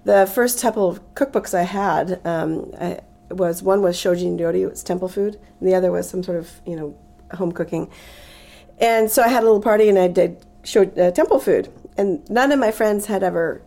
the 0.05 0.27
first 0.27 0.61
couple 0.61 0.89
of 0.89 1.15
cookbooks 1.15 1.55
I 1.55 1.63
had 1.63 2.21
um, 2.27 2.73
I, 2.81 3.01
was 3.31 3.63
one 3.63 3.83
was 3.83 3.97
Shojin 3.97 4.39
Ryori, 4.39 4.63
it 4.63 4.67
was 4.71 4.83
temple 4.83 5.09
food, 5.09 5.39
and 5.61 5.69
the 5.69 5.75
other 5.75 5.93
was 5.93 6.09
some 6.09 6.23
sort 6.23 6.39
of 6.39 6.61
you 6.67 6.77
know 6.77 6.97
home 7.35 7.53
cooking. 7.53 7.89
And 8.79 9.11
so 9.11 9.23
I 9.23 9.29
had 9.29 9.43
a 9.43 9.47
little 9.47 9.61
party 9.63 9.89
and 9.89 9.99
I 9.99 10.09
did 10.09 10.45
showed 10.65 10.99
uh, 10.99 11.11
temple 11.13 11.39
food, 11.39 11.69
and 11.97 12.29
none 12.29 12.53
of 12.53 12.59
my 12.59 12.71
friends 12.73 13.07
had 13.07 13.23
ever, 13.23 13.63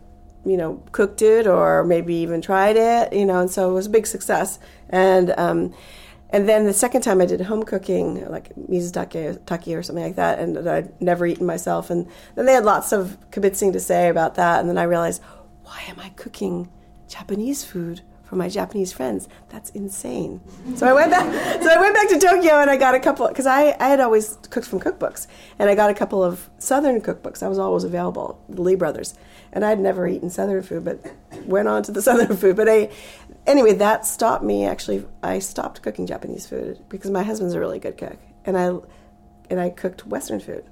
you 0.46 0.56
know, 0.56 0.82
cooked 0.92 1.22
it 1.22 1.46
or 1.46 1.84
maybe 1.84 2.14
even 2.14 2.40
tried 2.40 2.76
it, 2.76 3.12
you 3.12 3.26
know, 3.26 3.40
and 3.40 3.50
so 3.50 3.70
it 3.70 3.74
was 3.74 3.86
a 3.86 3.90
big 3.90 4.06
success. 4.06 4.58
And 4.88 5.34
um, 5.36 5.74
and 6.30 6.48
then 6.48 6.66
the 6.66 6.72
second 6.72 7.02
time 7.02 7.20
I 7.20 7.26
did 7.26 7.40
home 7.40 7.62
cooking, 7.62 8.28
like 8.28 8.54
mizutaki 8.56 9.76
or 9.76 9.82
something 9.82 10.04
like 10.04 10.16
that, 10.16 10.38
and 10.38 10.68
I'd 10.68 11.00
never 11.00 11.26
eaten 11.26 11.46
myself. 11.46 11.90
And 11.90 12.08
then 12.34 12.46
they 12.46 12.52
had 12.52 12.64
lots 12.64 12.92
of 12.92 13.16
kibitzing 13.30 13.72
to 13.72 13.80
say 13.80 14.08
about 14.08 14.34
that, 14.34 14.60
and 14.60 14.68
then 14.68 14.78
I 14.78 14.84
realized, 14.84 15.22
why 15.62 15.82
am 15.88 16.00
I 16.00 16.10
cooking 16.10 16.68
Japanese 17.08 17.64
food? 17.64 18.02
For 18.26 18.34
my 18.34 18.48
Japanese 18.48 18.92
friends, 18.92 19.28
that's 19.50 19.70
insane. 19.70 20.40
So 20.74 20.86
I 20.86 20.92
went 20.92 21.12
back. 21.12 21.62
So 21.62 21.70
I 21.70 21.80
went 21.80 21.94
back 21.94 22.08
to 22.08 22.18
Tokyo 22.18 22.60
and 22.60 22.68
I 22.68 22.76
got 22.76 22.96
a 22.96 23.00
couple 23.00 23.28
because 23.28 23.46
I, 23.46 23.76
I 23.78 23.88
had 23.88 24.00
always 24.00 24.36
cooked 24.50 24.66
from 24.66 24.80
cookbooks 24.80 25.28
and 25.60 25.70
I 25.70 25.76
got 25.76 25.90
a 25.90 25.94
couple 25.94 26.24
of 26.24 26.50
Southern 26.58 27.00
cookbooks. 27.00 27.40
I 27.40 27.48
was 27.48 27.58
always 27.58 27.84
available, 27.84 28.42
the 28.48 28.62
Lee 28.62 28.74
Brothers, 28.74 29.14
and 29.52 29.64
I'd 29.64 29.78
never 29.78 30.08
eaten 30.08 30.28
Southern 30.28 30.64
food, 30.64 30.84
but 30.84 31.06
went 31.46 31.68
on 31.68 31.84
to 31.84 31.92
the 31.92 32.02
Southern 32.08 32.36
food. 32.36 32.56
But 32.56 32.68
I, 32.68 32.90
anyway, 33.46 33.74
that 33.74 34.04
stopped 34.04 34.42
me. 34.42 34.66
Actually, 34.66 35.06
I 35.22 35.38
stopped 35.38 35.82
cooking 35.82 36.06
Japanese 36.08 36.48
food 36.48 36.80
because 36.88 37.12
my 37.12 37.22
husband's 37.22 37.54
a 37.54 37.60
really 37.60 37.78
good 37.78 37.96
cook, 37.96 38.18
and 38.44 38.58
I 38.58 38.76
and 39.48 39.60
I 39.60 39.70
cooked 39.70 40.04
Western 40.04 40.40
food, 40.40 40.64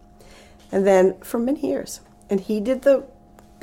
and 0.73 0.85
then 0.85 1.21
for 1.21 1.39
many 1.39 1.65
years, 1.65 2.01
and 2.29 2.41
he 2.41 2.59
did 2.59 2.83
the 2.83 3.07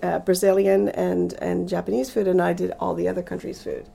uh, 0.02 0.20
Brazilian 0.20 0.90
and, 0.90 1.34
and 1.34 1.70
Japanese 1.70 2.10
food, 2.10 2.28
and 2.28 2.42
I 2.42 2.54
did 2.54 2.72
all 2.80 2.94
the 2.94 3.08
other 3.08 3.24
countries' 3.24 3.64
food 3.64 3.88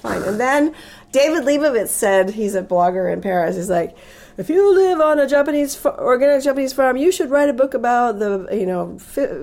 fine. 0.00 0.22
And 0.22 0.40
then 0.40 0.74
David 1.12 1.44
Lebovitz 1.44 1.88
said, 1.88 2.30
he's 2.30 2.54
a 2.54 2.62
blogger 2.62 3.12
in 3.12 3.20
Paris, 3.20 3.56
he's 3.56 3.70
like, 3.70 3.96
if 4.36 4.48
you 4.48 4.74
live 4.74 5.00
on 5.00 5.18
a 5.18 5.26
Japanese 5.26 5.84
organic 5.84 6.42
Japanese 6.42 6.72
farm, 6.72 6.96
you 6.96 7.12
should 7.12 7.30
write 7.30 7.50
a 7.50 7.52
book 7.52 7.74
about 7.74 8.18
the 8.18 8.48
you 8.50 8.64
know 8.64 8.98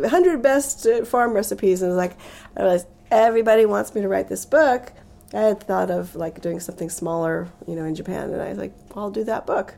hundred 0.10 0.42
best 0.42 0.88
uh, 0.88 1.06
farm 1.06 1.34
recipes. 1.34 1.84
And 1.84 1.92
it's 1.92 1.98
like 1.98 2.18
I 2.56 2.62
realized 2.62 2.88
everybody 3.12 3.66
wants 3.68 3.94
me 3.94 4.02
to 4.02 4.08
write 4.08 4.28
this 4.28 4.46
book. 4.46 4.92
I 5.34 5.42
had 5.42 5.62
thought 5.62 5.92
of 5.92 6.16
like 6.16 6.42
doing 6.42 6.60
something 6.60 6.90
smaller, 6.90 7.48
you 7.68 7.76
know, 7.76 7.84
in 7.84 7.94
Japan, 7.94 8.32
and 8.32 8.42
I 8.42 8.50
was 8.50 8.58
like, 8.58 8.74
I'll 8.96 9.12
do 9.12 9.24
that 9.26 9.46
book. 9.46 9.76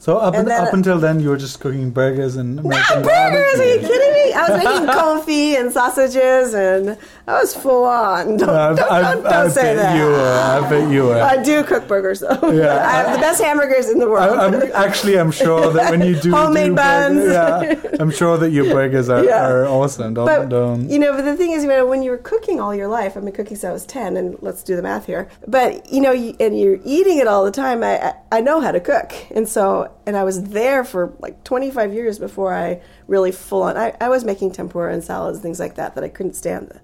So 0.00 0.16
up, 0.16 0.34
And 0.34 0.48
then- 0.48 0.66
up 0.66 0.72
until 0.72 0.98
then, 0.98 1.20
you 1.20 1.28
were 1.28 1.36
just 1.36 1.60
cooking 1.60 1.90
burgers 1.90 2.36
and 2.36 2.58
American 2.58 3.02
Burgers? 3.02 3.60
Are 3.60 3.64
you 3.66 3.80
kidding 3.80 4.12
me? 4.14 4.32
I 4.32 4.48
was 4.48 4.64
making 4.64 4.86
coffee 5.00 5.56
and 5.56 5.70
sausages, 5.70 6.54
and 6.54 6.96
I 7.28 7.34
was 7.40 7.54
full 7.54 7.84
on. 7.84 8.38
Don't, 8.38 8.48
I, 8.48 8.68
don't, 8.74 8.80
I, 8.90 9.00
don't, 9.14 9.26
I 9.26 9.30
don't 9.42 9.50
say 9.50 9.74
bet 9.74 9.76
that. 9.76 9.96
you 9.98 10.04
were. 10.06 10.16
I 10.64 10.70
bet 10.70 10.90
you 10.90 11.02
were. 11.04 11.20
I 11.20 11.42
do 11.42 11.62
cook 11.64 11.86
burgers 11.86 12.20
though. 12.20 12.50
Yeah. 12.50 12.82
I 12.88 12.92
have 12.92 13.12
the 13.12 13.18
best 13.20 13.42
hamburgers 13.42 13.90
in 13.90 13.98
the 13.98 14.08
world. 14.08 14.38
I, 14.38 14.46
I'm, 14.46 14.54
actually, 14.72 15.18
I'm 15.18 15.30
sure 15.32 15.70
that 15.74 15.90
when 15.90 16.00
you 16.06 16.18
do 16.20 16.30
Homemade 16.30 16.68
do 16.68 16.74
buns. 16.76 17.18
burgers, 17.26 17.84
yeah, 17.92 17.96
I'm 18.00 18.10
sure 18.10 18.38
that 18.38 18.50
your 18.52 18.64
burgers 18.72 19.10
are, 19.10 19.22
Yeah. 19.22 19.46
are 19.50 19.66
awesome. 19.66 20.14
Don't, 20.14 20.24
but 20.24 20.48
don't. 20.48 20.88
you 20.88 20.98
know, 20.98 21.12
but 21.12 21.26
the 21.26 21.36
thing 21.36 21.50
is, 21.50 21.62
you 21.62 21.68
know, 21.68 21.84
when 21.84 22.02
you 22.02 22.10
were 22.12 22.18
cooking 22.18 22.58
all 22.58 22.74
your 22.74 22.88
life, 22.88 23.18
I've 23.18 23.24
been 23.24 23.34
cooking 23.34 23.56
since 23.56 23.64
I 23.68 23.72
was 23.72 23.84
ten, 23.84 24.16
and 24.16 24.36
let's 24.40 24.62
do 24.62 24.76
the 24.76 24.82
math 24.82 25.04
here. 25.04 25.28
But 25.46 25.92
you 25.92 26.00
know, 26.00 26.12
you, 26.12 26.34
and 26.40 26.58
you're 26.58 26.78
eating 26.86 27.18
it 27.18 27.26
all 27.26 27.44
the 27.44 27.50
time. 27.50 27.82
I, 27.82 27.98
I 28.00 28.14
I 28.32 28.40
know 28.40 28.60
how 28.60 28.70
to 28.72 28.80
cook, 28.80 29.12
and 29.32 29.46
so 29.48 29.89
and 30.06 30.16
I 30.16 30.24
was 30.24 30.42
there 30.44 30.84
for 30.84 31.12
like 31.18 31.42
25 31.44 31.92
years 31.92 32.18
before 32.18 32.54
I 32.54 32.80
really 33.06 33.32
full 33.32 33.62
on. 33.62 33.76
I, 33.76 33.94
I 34.00 34.08
was 34.08 34.24
making 34.24 34.52
tempura 34.52 34.92
and 34.92 35.02
salads, 35.02 35.40
things 35.40 35.60
like 35.60 35.74
that, 35.76 35.94
that 35.94 36.04
I 36.04 36.08
couldn't 36.08 36.34
stand 36.34 36.78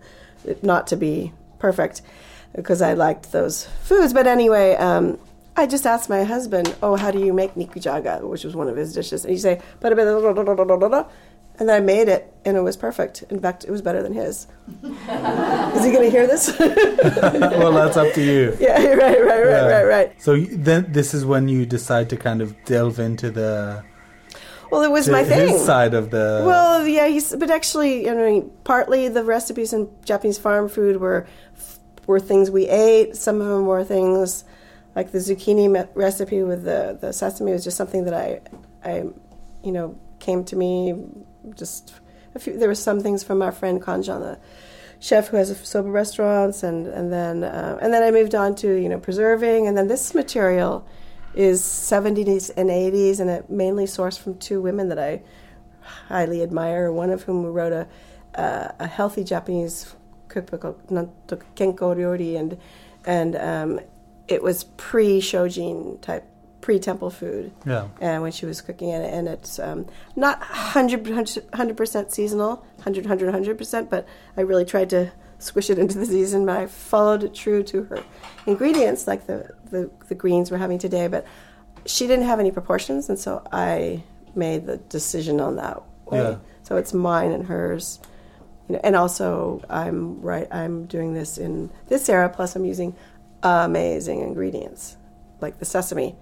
not 0.63 0.87
to 0.89 0.97
be 0.97 1.33
perfect 1.59 2.03
because 2.55 2.83
I 2.83 2.93
liked 2.95 3.33
those 3.33 3.67
foods. 3.83 4.13
But 4.13 4.27
anyway. 4.27 4.75
Um, 4.77 5.19
I 5.59 5.65
just 5.67 5.87
asked 5.87 6.11
my 6.11 6.23
husband, 6.23 6.75
"Oh, 6.83 6.97
how 6.97 7.11
do 7.11 7.19
you 7.19 7.33
make 7.33 7.55
nikujaga?" 7.55 8.21
which 8.21 8.45
was 8.45 8.55
one 8.55 8.69
of 8.69 8.77
his 8.77 8.93
dishes, 8.93 9.25
and 9.25 9.33
he 9.33 9.39
say, 9.39 9.63
And 11.59 11.69
then 11.69 11.77
I 11.77 11.81
made 11.81 12.09
it, 12.09 12.31
and 12.45 12.57
it 12.57 12.61
was 12.61 12.77
perfect. 12.77 13.23
In 13.31 13.41
fact, 13.41 13.65
it 13.65 13.71
was 13.71 13.81
better 13.81 14.03
than 14.03 14.13
his. 14.13 14.47
Is 14.83 15.85
he 15.85 15.91
going 15.91 16.03
to 16.05 16.11
hear 16.11 16.27
this? 16.27 16.55
well, 16.59 17.73
that's 17.73 17.97
up 17.97 18.13
to 18.15 18.23
you. 18.23 18.55
yeah, 18.61 18.77
right, 18.83 18.99
right, 18.99 19.25
right, 19.25 19.47
Yeah. 19.47 19.67
right, 19.67 19.85
right. 19.85 20.23
So 20.23 20.37
then, 20.39 20.93
this 20.93 21.15
is 21.15 21.25
when 21.25 21.49
you 21.49 21.65
decide 21.65 22.11
to 22.11 22.17
kind 22.19 22.43
of 22.43 22.55
delve 22.67 22.99
into 22.99 23.31
the 23.31 23.83
Well, 24.71 24.83
it 24.83 24.91
was 24.91 25.09
my 25.09 25.25
thing. 25.25 25.57
side 25.59 25.95
of 25.95 26.11
the. 26.11 26.43
Well, 26.47 26.87
yeah, 26.87 27.07
he's 27.07 27.35
but 27.35 27.51
actually, 27.51 28.11
I 28.11 28.15
mean, 28.15 28.51
partly 28.65 29.09
the 29.09 29.25
recipes 29.25 29.73
in 29.73 29.89
Japanese 30.05 30.37
farm 30.39 30.69
food 30.69 31.01
were 31.01 31.27
were 32.07 32.21
things 32.21 32.51
we 32.51 32.69
ate. 32.69 33.17
Some 33.17 33.41
of 33.41 33.49
them 33.49 33.65
were 33.67 33.83
things 33.83 34.45
like 34.95 35.13
the 35.13 35.19
zucchini 35.19 35.89
recipe 35.95 36.43
with 36.43 36.65
the 36.65 36.99
the 37.01 37.13
sesame 37.13 37.53
was 37.53 37.65
just 37.65 37.77
something 37.79 38.05
that 38.05 38.15
I 38.15 38.41
I 38.85 39.05
you 39.65 39.73
know 39.73 39.99
came 40.21 40.45
to 40.45 40.57
me 40.57 40.95
just 41.55 41.95
a 42.35 42.39
few. 42.39 42.59
There 42.59 42.69
were 42.69 42.75
some 42.75 43.01
things 43.01 43.23
from 43.23 43.43
our 43.43 43.53
friend 43.53 43.81
Kanjan, 43.81 44.21
the 44.21 44.39
chef 45.01 45.29
who 45.29 45.37
has 45.37 45.51
a 45.51 45.55
soba 45.55 45.91
restaurants, 45.91 46.63
and 46.63 46.87
and 46.87 47.13
then 47.13 47.45
uh, 47.45 47.79
and 47.81 47.93
then 47.93 48.03
I 48.03 48.11
moved 48.11 48.35
on 48.35 48.55
to 48.57 48.75
you 48.75 48.89
know 48.89 48.99
preserving, 48.99 49.67
and 49.67 49.77
then 49.77 49.89
this 49.89 50.15
material 50.15 50.87
is 51.35 51.61
70s 51.63 52.51
and 52.57 52.71
80s, 52.71 53.21
and 53.21 53.29
it 53.29 53.51
mainly 53.51 53.85
sourced 53.85 54.19
from 54.19 54.39
two 54.39 54.63
women 54.63 54.89
that 54.89 54.99
I 54.99 55.23
highly 55.81 56.43
admire. 56.43 56.91
One 56.91 57.11
of 57.11 57.23
whom 57.23 57.45
wrote 57.45 57.73
a 57.73 57.87
a 58.37 58.87
healthy 58.87 59.25
Japanese 59.25 59.95
cookbook 60.29 60.61
called 60.61 60.87
Kenko 60.89 61.97
Ryori, 61.97 62.39
and 62.39 62.59
and 63.05 63.37
um, 63.37 63.81
it 64.29 64.43
was 64.43 64.65
pre 64.77 65.21
Shojin 65.21 66.01
type, 66.01 66.25
pre 66.67 66.81
temple 66.81 67.11
food. 67.11 67.53
Yeah. 67.65 67.87
And 68.01 68.23
when 68.23 68.33
she 68.33 68.45
was 68.45 68.61
cooking 68.61 68.89
it, 68.89 69.15
and 69.15 69.29
it's 69.29 69.61
um, 69.61 69.87
not 70.17 70.41
100 70.41 71.07
100, 71.07 71.77
percent 71.77 72.13
seasonal, 72.13 72.57
100 72.79 73.05
100 73.05 73.27
100 73.27 73.57
percent, 73.57 73.89
but 73.89 74.05
I 74.37 74.41
really 74.41 74.65
tried 74.65 74.91
to 74.91 75.13
squish 75.39 75.71
it 75.71 75.79
into 75.79 75.97
the 75.97 76.07
season. 76.07 76.45
But 76.45 76.57
I 76.57 76.67
followed 76.67 77.23
it 77.23 77.35
true 77.35 77.63
to 77.63 77.85
her 77.85 78.03
ingredients, 78.47 79.07
like 79.07 79.29
the 79.29 79.55
the, 79.71 79.89
the 80.09 80.17
greens 80.17 80.51
we're 80.51 80.59
having 80.59 80.79
today. 80.79 81.07
But 81.07 81.25
she 81.85 82.09
didn't 82.09 82.25
have 82.27 82.41
any 82.41 82.51
proportions, 82.51 83.09
and 83.09 83.17
so 83.17 83.47
I 83.53 84.03
made 84.35 84.67
the 84.67 84.79
decision 84.79 85.41
on 85.41 85.55
that 85.57 85.81
way. 86.07 86.19
Yeah. 86.19 86.39
So 86.65 86.77
it's 86.77 86.93
mine 86.93 87.31
and 87.31 87.47
hers. 87.47 88.01
You 88.69 88.75
know, 88.75 88.81
and 88.83 88.97
also 88.97 89.63
I'm 89.71 90.21
right. 90.21 90.49
I'm 90.51 90.87
doing 90.87 91.15
this 91.15 91.39
in 91.39 91.71
this 91.87 92.09
era. 92.09 92.29
Plus, 92.29 92.57
I'm 92.57 92.65
using 92.65 92.97
amazing 93.45 94.23
ingredients 94.23 94.97
like 95.41 95.59
the 95.61 95.65
sesame 95.65 96.17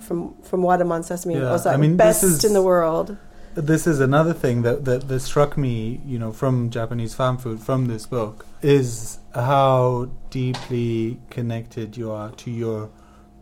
from 0.00 0.34
from 0.42 0.62
Wadaman 0.62 1.04
sesame. 1.04 1.34
Yeah, 1.34 1.50
Also, 1.52 1.70
I 1.70 1.76
mean, 1.76 1.96
best 1.96 2.22
is- 2.24 2.44
in 2.44 2.52
the 2.54 2.62
world. 2.62 3.16
this 3.54 3.86
is 3.86 4.00
another 4.00 4.32
thing 4.32 4.62
that, 4.62 4.84
that, 4.86 5.08
that 5.08 5.20
struck 5.20 5.58
me, 5.58 6.00
you 6.06 6.18
know, 6.18 6.32
from 6.32 6.70
Japanese 6.70 7.12
farm 7.14 7.36
food, 7.36 7.60
from 7.60 7.84
this 7.86 8.06
book, 8.06 8.46
is 8.62 9.18
how 9.34 10.08
deeply 10.30 11.20
connected 11.28 11.94
you 11.98 12.10
are 12.10 12.30
to 12.30 12.50
your 12.50 12.88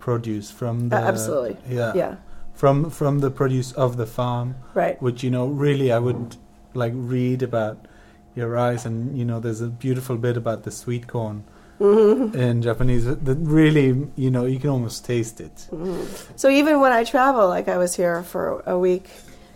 produce 0.01 0.51
from 0.51 0.89
the 0.89 0.97
Uh, 0.97 1.01
absolutely. 1.13 1.57
yeah 1.69 1.93
Yeah. 1.95 2.15
from 2.55 2.91
from 2.91 3.21
the 3.21 3.31
produce 3.31 3.71
of 3.73 3.97
the 3.97 4.07
farm, 4.07 4.55
Right. 4.75 5.01
which 5.01 5.23
you 5.23 5.31
know 5.31 5.47
really 5.47 5.93
I 5.93 5.99
would 5.99 6.37
like 6.75 6.93
read 6.97 7.43
about 7.43 7.77
your 8.35 8.49
rice, 8.49 8.85
and 8.89 9.17
you 9.19 9.25
know 9.25 9.39
there's 9.41 9.61
a 9.61 9.69
beautiful 9.69 10.17
bit 10.17 10.37
about 10.37 10.63
the 10.65 10.71
sweet 10.71 11.07
corn 11.07 11.45
Mm-hmm. 11.81 12.37
in 12.39 12.61
Japanese 12.61 13.07
that 13.07 13.39
really 13.41 14.07
you 14.15 14.31
know 14.31 14.45
you 14.45 14.59
can 14.59 14.69
almost 14.69 15.07
taste 15.07 15.41
it. 15.41 15.67
So 16.37 16.51
even 16.51 16.81
when 16.81 16.93
I 16.93 17.05
travel, 17.05 17.49
like 17.49 17.69
I 17.69 17.79
was 17.79 17.97
here 17.97 18.23
for 18.23 18.63
a 18.67 18.79
week 18.79 19.09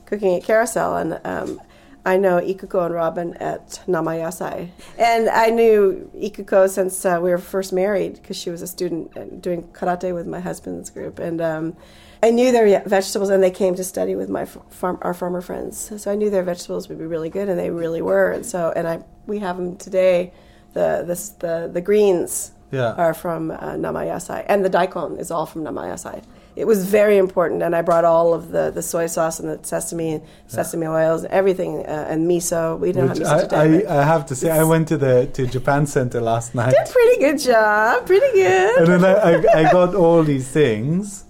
cooking 0.07 0.35
at 0.35 0.43
Carousel, 0.43 0.97
and 0.97 1.21
um, 1.25 1.61
I 2.07 2.17
know 2.17 2.41
Ikuko 2.41 2.87
and 2.87 2.95
Robin 2.95 3.35
at 3.35 3.81
Namayasai. 3.87 4.71
And 4.99 5.29
I 5.29 5.51
knew 5.51 6.11
Ikuko 6.15 6.69
since 6.69 7.05
uh, 7.05 7.19
we 7.23 7.31
were 7.31 7.39
first 7.39 7.73
married 7.73 8.15
because 8.15 8.37
she 8.37 8.51
was 8.51 8.63
a 8.63 8.67
student 8.67 9.43
doing 9.43 9.65
karate 9.69 10.15
with 10.15 10.27
my 10.27 10.41
husband's 10.41 10.91
group. 10.91 11.19
And 11.19 11.41
um, 11.41 11.77
I 12.23 12.31
knew 12.31 12.53
their 12.53 12.83
vegetables, 12.87 13.31
and 13.31 13.43
they 13.43 13.51
came 13.51 13.75
to 13.75 13.85
study 13.85 14.17
with 14.17 14.31
my 14.31 14.47
farm, 14.47 14.99
our 15.03 15.15
farmer 15.15 15.43
friends. 15.43 15.93
So 16.01 16.11
I 16.11 16.15
knew 16.15 16.31
their 16.31 16.43
vegetables 16.43 16.89
would 16.89 16.99
be 16.99 17.07
really 17.07 17.31
good, 17.31 17.49
and 17.49 17.59
they 17.59 17.71
really 17.71 18.01
were. 18.01 18.33
And 18.33 18.45
so, 18.47 18.73
and 18.75 18.89
I 18.89 19.03
we 19.27 19.41
have 19.41 19.57
them 19.59 19.77
today. 19.77 20.33
The 20.75 21.05
the 21.11 21.17
the, 21.47 21.71
the 21.73 21.81
greens 21.81 22.53
Yeah. 22.71 22.93
are 23.05 23.15
from 23.15 23.51
uh, 23.51 23.57
Namayasai, 23.85 24.41
and 24.49 24.65
the 24.65 24.69
daikon 24.79 25.19
is 25.23 25.31
all 25.31 25.47
from 25.47 25.63
Namayasai. 25.65 26.23
It 26.57 26.67
was 26.73 26.81
very 27.01 27.17
important, 27.19 27.63
and 27.67 27.75
I 27.75 27.83
brought 27.83 28.05
all 28.05 28.33
of 28.39 28.43
the, 28.55 28.71
the 28.71 28.83
soy 28.83 29.07
sauce 29.09 29.41
and 29.41 29.49
the 29.53 29.59
sesame, 29.67 30.21
sesame 30.47 30.87
oils, 30.87 31.25
everything, 31.41 31.73
uh, 31.85 32.07
and 32.13 32.29
miso. 32.31 32.79
We 32.79 32.93
don't 32.93 33.09
Which 33.09 33.19
have 33.19 33.27
miso 33.27 33.53
I, 33.53 33.67
today. 33.67 33.87
I, 33.87 34.01
I 34.01 34.05
have 34.13 34.25
to 34.27 34.35
say, 34.41 34.49
I 34.51 34.65
went 34.73 34.87
to 34.93 34.97
the 34.97 35.15
to 35.37 35.47
Japan 35.57 35.83
Center 35.87 36.21
last 36.21 36.55
night. 36.55 36.73
but 36.79 36.87
pretty 36.99 37.17
good 37.27 37.39
job, 37.53 38.07
pretty 38.07 38.31
good. 38.43 38.73
and 38.79 38.87
then 38.93 39.03
I, 39.05 39.15
I, 39.31 39.35
I 39.61 39.73
got 39.73 39.95
all 40.03 40.23
these 40.23 40.49
things, 40.61 41.25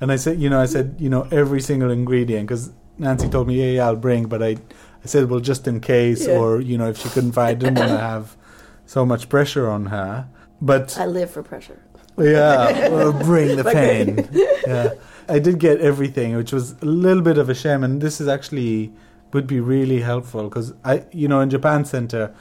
and 0.00 0.12
I 0.12 0.16
said, 0.24 0.34
you 0.42 0.48
know, 0.52 0.60
I 0.60 0.66
said, 0.66 0.86
you 1.04 1.10
know, 1.14 1.22
every 1.42 1.60
single 1.60 1.90
ingredient 1.90 2.46
because 2.48 2.70
Nancy 2.98 3.28
told 3.28 3.46
me, 3.50 3.54
yeah, 3.62 3.70
yeah, 3.76 3.86
I'll 3.86 3.96
bring, 4.08 4.26
but 4.32 4.42
I, 4.50 4.52
I 5.04 5.06
said, 5.12 5.28
well, 5.30 5.40
just 5.40 5.66
in 5.70 5.80
case, 5.80 6.26
Yeah. 6.26 6.38
or 6.38 6.60
you 6.70 6.76
know, 6.78 6.88
if 6.92 6.96
she 7.02 7.08
couldn't 7.14 7.32
find, 7.38 7.50
I 7.50 7.54
didn't 7.62 7.78
want 7.78 7.90
to 7.90 8.04
have 8.14 8.36
so 8.88 9.04
much 9.04 9.28
pressure 9.28 9.68
on 9.68 9.86
her. 9.86 10.26
But 10.60 10.98
I 10.98 11.06
live 11.06 11.30
for 11.30 11.42
pressure. 11.42 11.80
yeah, 12.18 12.88
well, 12.94 13.12
bring 13.12 13.56
the 13.56 13.64
pain. 13.64 14.28
yeah, 14.66 14.94
I 15.28 15.38
did 15.38 15.60
get 15.60 15.80
everything, 15.80 16.34
which 16.34 16.52
was 16.52 16.72
a 16.82 16.86
little 16.86 17.22
bit 17.22 17.38
of 17.38 17.48
a 17.48 17.54
shame, 17.54 17.84
and 17.84 18.00
this 18.00 18.20
is 18.20 18.26
actually 18.26 18.92
would 19.32 19.46
be 19.46 19.60
really 19.60 20.00
helpful 20.00 20.44
because 20.44 20.72
I, 20.84 21.04
you 21.12 21.28
know, 21.28 21.40
in 21.40 21.50
Japan 21.50 21.84
Center, 21.84 22.34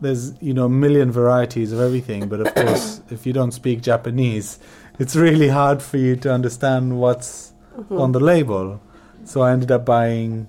there's 0.00 0.40
you 0.40 0.54
know 0.54 0.66
a 0.66 0.70
million 0.70 1.10
varieties 1.10 1.72
of 1.72 1.80
everything, 1.80 2.28
but 2.28 2.40
of 2.40 2.54
course, 2.60 3.02
if 3.10 3.26
you 3.26 3.32
don't 3.32 3.52
speak 3.52 3.82
Japanese, 3.82 4.60
it's 5.00 5.16
really 5.16 5.48
hard 5.48 5.82
for 5.82 5.98
you 5.98 6.14
to 6.16 6.32
understand 6.32 7.00
what's 7.00 7.52
mm-hmm. 7.76 8.00
on 8.00 8.12
the 8.12 8.20
label. 8.20 8.80
So 9.24 9.42
I 9.42 9.52
ended 9.52 9.72
up 9.72 9.84
buying 9.84 10.48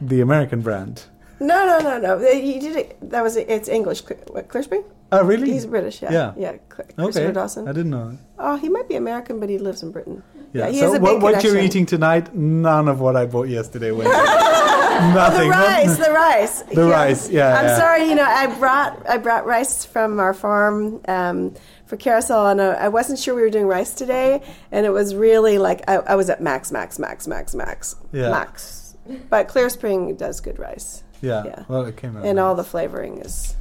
the 0.00 0.20
American 0.20 0.60
brand. 0.60 1.04
No, 1.40 1.66
no, 1.66 1.78
no, 1.80 1.98
no. 1.98 2.28
You 2.30 2.60
did 2.60 2.76
it. 2.76 3.10
That 3.10 3.22
was 3.22 3.36
it. 3.36 3.48
It's 3.48 3.68
English. 3.68 4.02
What, 4.28 4.48
Clear 4.48 4.62
Spring? 4.62 4.84
Oh, 5.12 5.24
really? 5.24 5.50
He's 5.50 5.66
British. 5.66 6.02
Yeah, 6.02 6.12
Yeah. 6.12 6.32
yeah. 6.36 6.52
Christopher 6.68 7.02
okay. 7.08 7.32
Dawson. 7.32 7.66
I 7.66 7.72
didn't 7.72 7.90
know. 7.90 8.16
Oh, 8.38 8.56
he 8.56 8.68
might 8.68 8.88
be 8.88 8.94
American, 8.96 9.40
but 9.40 9.48
he 9.48 9.58
lives 9.58 9.82
in 9.82 9.90
Britain. 9.90 10.22
Yeah. 10.52 10.68
he 10.68 10.78
so 10.80 10.98
what, 10.98 11.20
what 11.20 11.42
you're 11.42 11.58
eating 11.58 11.86
tonight? 11.86 12.34
None 12.34 12.88
of 12.88 13.00
what 13.00 13.16
I 13.16 13.26
bought 13.26 13.48
yesterday 13.48 13.90
went. 13.90 14.10
The 15.00 15.14
Nothing. 15.14 15.48
not- 15.48 15.66
rice, 15.66 15.96
the 15.96 16.12
rice, 16.12 16.62
The 16.74 16.84
rice, 16.84 17.30
yeah, 17.30 17.56
I'm 17.58 17.64
yeah. 17.64 17.76
sorry, 17.78 18.04
you 18.04 18.14
know, 18.14 18.24
I 18.24 18.54
brought 18.58 19.08
I 19.08 19.16
brought 19.16 19.46
rice 19.46 19.82
from 19.86 20.20
our 20.20 20.34
farm 20.34 21.00
um, 21.08 21.54
for 21.86 21.96
carousel, 21.96 22.48
and 22.48 22.60
uh, 22.60 22.76
I 22.78 22.88
wasn't 22.88 23.18
sure 23.18 23.34
we 23.34 23.40
were 23.40 23.48
doing 23.48 23.66
rice 23.66 23.94
today, 23.94 24.42
and 24.70 24.84
it 24.84 24.90
was 24.90 25.14
really 25.14 25.56
like 25.56 25.88
I, 25.88 25.96
I 25.96 26.16
was 26.16 26.28
at 26.28 26.42
max, 26.42 26.70
max, 26.70 26.98
max, 26.98 27.26
max, 27.26 27.54
max, 27.54 27.96
Yeah. 28.12 28.30
max. 28.30 28.94
But 29.30 29.48
Clear 29.48 29.70
Spring 29.70 30.16
does 30.16 30.40
good 30.40 30.58
rice, 30.58 31.02
Yeah. 31.20 31.44
Yeah. 31.44 31.64
Well, 31.68 31.84
it 31.86 31.96
came 31.96 32.16
out. 32.16 32.24
and 32.24 32.38
all 32.38 32.54
the 32.54 32.64
flavoring 32.64 33.18
is 33.18 33.56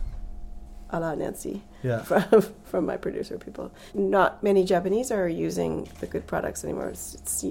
a 0.91 0.99
la 0.99 1.13
Nancy 1.15 1.61
Yeah. 1.83 2.01
from, 2.09 2.41
from 2.63 2.85
my 2.85 2.97
producer 2.97 3.37
people. 3.37 3.71
Not 3.93 4.41
many 4.43 4.63
Japanese 4.63 5.11
are 5.11 5.27
using 5.27 5.87
the 5.99 6.07
good 6.07 6.25
products 6.27 6.63
anymore. 6.63 6.89
It's, 6.89 7.15
it's 7.15 7.43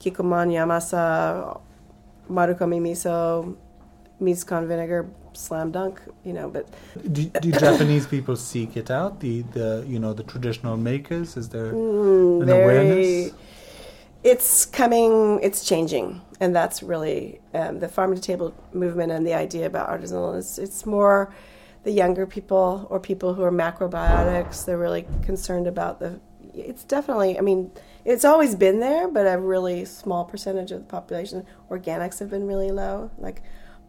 Kikkoman, 0.00 0.50
Yamasa, 0.52 1.60
Marukome 2.30 2.80
miso, 2.80 3.56
Mizukon 4.20 4.66
vinegar, 4.68 5.06
slam 5.32 5.70
dunk, 5.70 6.00
you 6.24 6.32
know, 6.32 6.48
but 6.50 6.66
Do, 7.12 7.24
do 7.24 7.52
Japanese 7.66 8.06
people 8.06 8.36
seek 8.36 8.76
it 8.76 8.90
out? 8.90 9.20
The 9.20 9.42
the 9.52 9.84
you 9.86 9.98
know 9.98 10.12
the 10.12 10.22
traditional 10.24 10.76
makers? 10.76 11.36
Is 11.36 11.48
there 11.50 11.72
Mm, 11.72 12.40
an 12.42 12.46
very 12.46 12.62
awareness? 12.62 13.32
It's 14.26 14.66
coming 14.66 15.38
it's 15.40 15.64
changing. 15.64 16.20
And 16.40 16.54
that's 16.54 16.82
really 16.82 17.40
um, 17.54 17.78
the 17.78 17.88
farm 17.88 18.14
to 18.14 18.20
table 18.20 18.52
movement 18.72 19.12
and 19.12 19.24
the 19.24 19.34
idea 19.34 19.66
about 19.66 19.88
artisanal 19.88 20.36
is 20.36 20.58
it's 20.58 20.84
more 20.84 21.32
the 21.84 21.92
younger 21.92 22.26
people 22.26 22.88
or 22.90 22.98
people 22.98 23.34
who 23.34 23.44
are 23.44 23.52
macrobiotics. 23.52 24.64
They're 24.64 24.78
really 24.78 25.06
concerned 25.22 25.68
about 25.68 26.00
the 26.00 26.20
it's 26.54 26.84
definitely 26.84 27.38
i 27.38 27.42
mean 27.42 27.70
it's 28.06 28.24
always 28.24 28.54
been 28.54 28.80
there 28.80 29.08
but 29.08 29.26
a 29.26 29.38
really 29.38 29.84
small 29.84 30.24
percentage 30.24 30.72
of 30.72 30.78
the 30.78 30.86
population 30.86 31.44
organics 31.70 32.18
have 32.18 32.30
been 32.30 32.46
really 32.46 32.72
low. 32.72 33.10
Like 33.18 33.42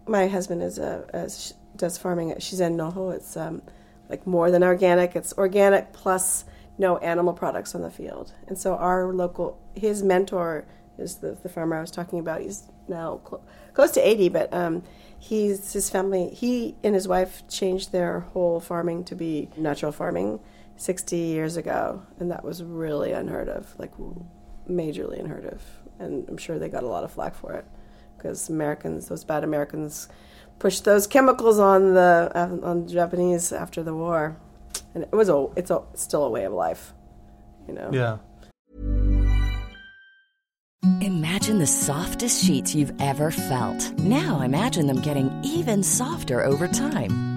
my 0.06 0.28
husband 0.28 0.62
is 0.62 0.78
a, 0.78 1.06
a 1.14 1.32
does 1.78 1.98
farming 1.98 2.32
at 2.32 2.40
shizen 2.40 2.76
noho 2.76 3.16
it's 3.16 3.36
um, 3.36 3.62
like 4.10 4.28
more 4.28 4.52
than 4.52 4.64
organic. 4.64 5.16
It's 5.16 5.34
organic 5.34 5.94
plus 5.94 6.46
no 6.78 6.98
animal 6.98 7.34
products 7.34 7.74
on 7.74 7.82
the 7.82 7.90
field. 7.90 8.34
And 8.48 8.58
so 8.58 8.76
our 8.76 9.12
local, 9.14 9.60
his 9.76 10.04
mentor 10.04 10.66
is 10.98 11.18
the, 11.18 11.38
the 11.42 11.50
farmer 11.50 11.78
I 11.78 11.82
was 11.82 11.92
talking 11.92 12.20
about. 12.20 12.42
He's 12.42 12.64
now 12.88 13.22
cl- 13.28 13.44
close 13.74 13.92
to 13.92 14.08
80, 14.08 14.30
but 14.30 14.54
um, 14.54 14.84
he's 15.18 15.74
his 15.74 15.90
family, 15.90 16.30
he 16.30 16.76
and 16.84 16.96
his 16.96 17.08
wife 17.08 17.48
changed 17.48 17.92
their 17.92 18.22
whole 18.22 18.60
farming 18.60 19.04
to 19.06 19.16
be 19.16 19.50
natural 19.58 19.92
farming 19.92 20.40
60 20.78 21.16
years 21.16 21.58
ago. 21.58 22.04
And 22.20 22.32
that 22.32 22.44
was 22.44 22.64
really 22.64 23.12
unheard 23.12 23.50
of, 23.50 23.74
like 23.80 23.92
majorly 24.70 25.20
unheard 25.20 25.46
of. 25.46 25.64
And 26.00 26.28
I'm 26.30 26.38
sure 26.38 26.60
they 26.60 26.70
got 26.70 26.84
a 26.84 26.88
lot 26.88 27.04
of 27.04 27.12
flack 27.12 27.36
for 27.36 27.54
it 27.54 27.66
because 28.18 28.50
Americans, 28.50 29.08
those 29.08 29.24
bad 29.24 29.44
Americans, 29.44 30.08
pushed 30.60 30.86
those 30.86 31.06
chemicals 31.08 31.60
on 31.60 31.94
the 31.94 32.32
on 32.36 32.86
the 32.86 32.92
Japanese 32.92 33.52
after 33.52 33.84
the 33.84 33.94
war 33.94 34.38
and 34.98 35.04
it 35.04 35.16
was 35.16 35.30
a 35.30 35.48
it's 35.56 35.70
a 35.70 35.84
still 35.94 36.24
a 36.24 36.30
way 36.30 36.44
of 36.44 36.54
life 36.54 36.94
you 37.68 37.74
know 37.74 37.90
Yeah. 37.92 38.18
Imagine 41.02 41.60
the 41.60 41.68
softest 41.68 42.44
sheets 42.44 42.74
you've 42.76 42.94
ever 43.00 43.32
felt. 43.32 43.92
Now 44.00 44.42
imagine 44.42 44.88
them 44.88 45.02
getting 45.02 45.30
even 45.44 45.84
softer 45.84 46.44
over 46.44 46.68
time. 46.68 47.37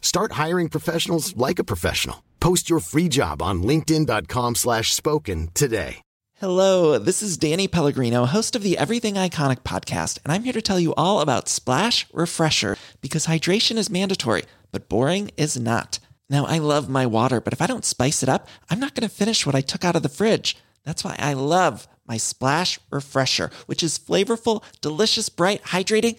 Start 0.00 0.32
hiring 0.32 0.68
professionals 0.68 1.34
like 1.36 1.58
a 1.58 1.64
professional. 1.64 2.24
Post 2.40 2.68
your 2.68 2.80
free 2.80 3.08
job 3.08 3.40
on 3.40 3.62
linkedin.com 3.62 4.56
slash 4.56 4.92
spoken 4.92 5.48
today. 5.54 6.02
Hello, 6.36 6.96
this 6.96 7.22
is 7.22 7.36
Danny 7.36 7.68
Pellegrino, 7.68 8.24
host 8.24 8.56
of 8.56 8.62
the 8.62 8.78
Everything 8.78 9.16
Iconic 9.16 9.58
podcast, 9.58 10.18
and 10.24 10.32
I'm 10.32 10.42
here 10.42 10.54
to 10.54 10.62
tell 10.62 10.80
you 10.80 10.94
all 10.94 11.20
about 11.20 11.50
Splash 11.50 12.06
Refresher 12.14 12.78
because 13.02 13.26
hydration 13.26 13.76
is 13.76 13.90
mandatory, 13.90 14.44
but 14.72 14.88
boring 14.88 15.32
is 15.36 15.58
not. 15.60 15.98
Now, 16.30 16.46
I 16.46 16.56
love 16.56 16.88
my 16.88 17.04
water, 17.04 17.42
but 17.42 17.52
if 17.52 17.60
I 17.60 17.66
don't 17.66 17.84
spice 17.84 18.22
it 18.22 18.28
up, 18.30 18.48
I'm 18.70 18.80
not 18.80 18.94
going 18.94 19.06
to 19.06 19.14
finish 19.14 19.44
what 19.44 19.54
I 19.54 19.60
took 19.60 19.84
out 19.84 19.96
of 19.96 20.02
the 20.02 20.08
fridge. 20.08 20.56
That's 20.82 21.04
why 21.04 21.14
I 21.18 21.34
love 21.34 21.86
my 22.06 22.16
Splash 22.16 22.78
Refresher, 22.90 23.50
which 23.66 23.82
is 23.82 23.98
flavorful, 23.98 24.62
delicious, 24.80 25.28
bright, 25.28 25.62
hydrating, 25.64 26.18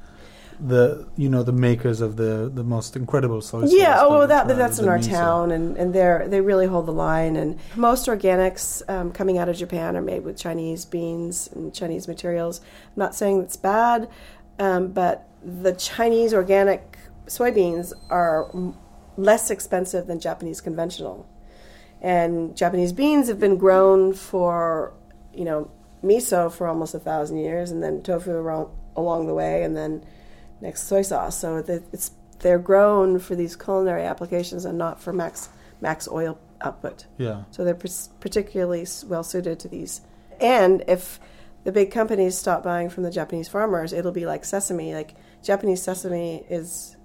the 0.67 1.07
you 1.17 1.27
know 1.27 1.43
the 1.43 1.51
makers 1.51 2.01
of 2.01 2.17
the 2.17 2.51
the 2.53 2.63
most 2.63 2.95
incredible 2.95 3.41
soy 3.41 3.61
sauce. 3.61 3.73
yeah 3.73 3.97
oh 3.99 4.19
well, 4.19 4.27
that 4.27 4.47
that's 4.47 4.77
in 4.77 4.87
our 4.87 4.99
miso. 4.99 5.09
town 5.09 5.51
and 5.51 5.75
and 5.75 5.93
they're 5.93 6.27
they 6.27 6.39
really 6.39 6.67
hold 6.67 6.85
the 6.85 6.93
line 6.93 7.35
and 7.35 7.59
most 7.75 8.07
organics 8.07 8.87
um, 8.87 9.11
coming 9.11 9.37
out 9.39 9.49
of 9.49 9.55
japan 9.57 9.97
are 9.97 10.01
made 10.01 10.23
with 10.23 10.37
chinese 10.37 10.85
beans 10.85 11.49
and 11.53 11.73
chinese 11.73 12.07
materials 12.07 12.61
i'm 12.61 12.93
not 12.95 13.15
saying 13.15 13.41
it's 13.41 13.57
bad 13.57 14.07
um, 14.59 14.89
but 14.89 15.27
the 15.43 15.73
chinese 15.73 16.31
organic 16.33 16.97
soybeans 17.25 17.91
are 18.09 18.49
m- 18.53 18.77
less 19.17 19.49
expensive 19.49 20.05
than 20.05 20.19
japanese 20.19 20.61
conventional 20.61 21.27
and 22.01 22.57
Japanese 22.57 22.91
beans 22.93 23.27
have 23.27 23.39
been 23.39 23.57
grown 23.57 24.13
for, 24.13 24.93
you 25.33 25.45
know, 25.45 25.69
miso 26.03 26.51
for 26.51 26.67
almost 26.67 26.95
a 26.95 26.99
thousand 26.99 27.37
years, 27.37 27.69
and 27.69 27.83
then 27.83 28.01
tofu 28.01 28.31
around, 28.31 28.69
along 28.95 29.27
the 29.27 29.35
way, 29.35 29.63
and 29.63 29.77
then 29.77 30.03
next 30.61 30.83
soy 30.83 31.01
sauce. 31.01 31.37
So 31.37 31.61
the, 31.61 31.83
it's 31.91 32.11
they're 32.39 32.59
grown 32.59 33.19
for 33.19 33.35
these 33.35 33.55
culinary 33.55 34.03
applications 34.03 34.65
and 34.65 34.77
not 34.77 34.99
for 35.01 35.13
max 35.13 35.49
max 35.79 36.07
oil 36.07 36.39
output. 36.61 37.05
Yeah. 37.17 37.43
So 37.51 37.63
they're 37.63 37.75
particularly 38.19 38.85
well 39.07 39.23
suited 39.23 39.59
to 39.59 39.67
these. 39.67 40.01
And 40.39 40.83
if 40.87 41.19
the 41.63 41.71
big 41.71 41.91
companies 41.91 42.37
stop 42.37 42.63
buying 42.63 42.89
from 42.89 43.03
the 43.03 43.11
Japanese 43.11 43.47
farmers, 43.47 43.93
it'll 43.93 44.11
be 44.11 44.25
like 44.25 44.43
sesame. 44.45 44.93
Like 44.93 45.15
Japanese 45.43 45.81
sesame 45.81 46.43
is 46.49 46.95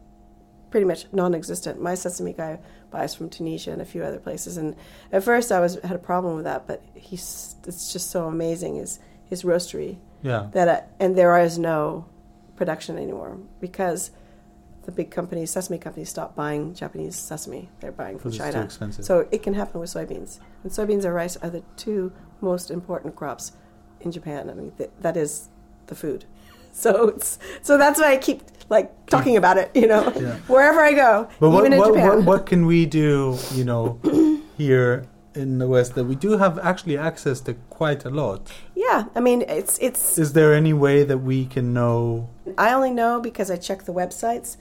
pretty 0.70 0.86
much 0.86 1.06
non-existent. 1.12 1.80
My 1.80 1.94
sesame 1.94 2.32
guy 2.32 2.58
buys 2.90 3.14
from 3.14 3.28
Tunisia 3.28 3.72
and 3.72 3.82
a 3.82 3.84
few 3.84 4.02
other 4.02 4.18
places, 4.18 4.56
and 4.56 4.74
at 5.12 5.22
first 5.24 5.52
I 5.52 5.60
was 5.60 5.74
had 5.82 5.96
a 5.96 5.98
problem 5.98 6.36
with 6.36 6.44
that, 6.44 6.66
but 6.66 6.82
he's 6.94 7.56
it's 7.66 7.92
just 7.92 8.10
so 8.10 8.26
amazing 8.26 8.76
his 8.76 8.98
his 9.24 9.42
roastery 9.42 9.98
Yeah. 10.22 10.48
that 10.52 10.68
uh, 10.68 10.80
and 11.00 11.16
there 11.16 11.38
is 11.38 11.58
no 11.58 12.06
production 12.56 12.96
anymore 12.98 13.38
because 13.60 14.10
the 14.84 14.92
big 14.92 15.10
companies, 15.10 15.50
sesame 15.50 15.78
companies, 15.78 16.08
stop 16.08 16.34
buying 16.36 16.72
Japanese 16.74 17.16
sesame. 17.16 17.68
They're 17.80 17.92
buying 17.92 18.18
from 18.18 18.30
China. 18.32 18.68
So 18.90 19.26
it 19.30 19.42
can 19.42 19.54
happen 19.54 19.80
with 19.80 19.90
soybeans, 19.90 20.38
and 20.62 20.70
soybeans 20.72 21.04
and 21.04 21.14
rice 21.14 21.36
are 21.38 21.50
the 21.50 21.62
two 21.76 22.12
most 22.40 22.70
important 22.70 23.16
crops 23.16 23.52
in 24.00 24.12
Japan. 24.12 24.48
I 24.48 24.54
mean, 24.54 24.70
th- 24.78 24.90
that 25.00 25.16
is 25.16 25.48
the 25.86 25.94
food. 25.94 26.24
So 26.76 27.08
it's 27.08 27.38
so 27.62 27.78
that's 27.78 27.98
why 27.98 28.12
I 28.12 28.16
keep 28.18 28.42
like 28.68 29.06
talking 29.06 29.38
about 29.38 29.56
it. 29.56 29.70
You 29.74 29.86
know, 29.86 30.12
Yeah. 30.20 30.36
wherever 30.46 30.80
I 30.80 30.92
go, 30.92 31.26
But 31.40 31.48
what, 31.48 31.62
what, 31.70 31.94
Japan. 31.94 32.08
what, 32.08 32.24
what 32.24 32.46
can 32.46 32.66
we 32.66 32.84
do, 32.84 33.38
you 33.54 33.64
know, 33.64 33.98
here 34.58 35.06
in 35.34 35.56
the 35.56 35.66
West 35.66 35.94
that 35.94 36.04
we 36.04 36.14
do 36.16 36.36
have 36.36 36.58
actually 36.58 36.98
access 36.98 37.40
to 37.40 37.54
quite 37.70 38.04
a 38.04 38.10
lot. 38.10 38.52
Yeah, 38.74 39.04
I 39.14 39.20
mean, 39.20 39.40
it's 39.48 39.78
it's. 39.78 40.18
Is 40.18 40.34
there 40.34 40.52
any 40.54 40.74
way 40.74 41.02
that 41.02 41.18
we 41.18 41.46
can 41.46 41.72
know? 41.72 42.28
I 42.58 42.72
only 42.72 42.90
know 42.90 43.20
because 43.20 43.50
I 43.50 43.56
check 43.56 43.84
the 43.84 43.92
websites, 43.92 44.56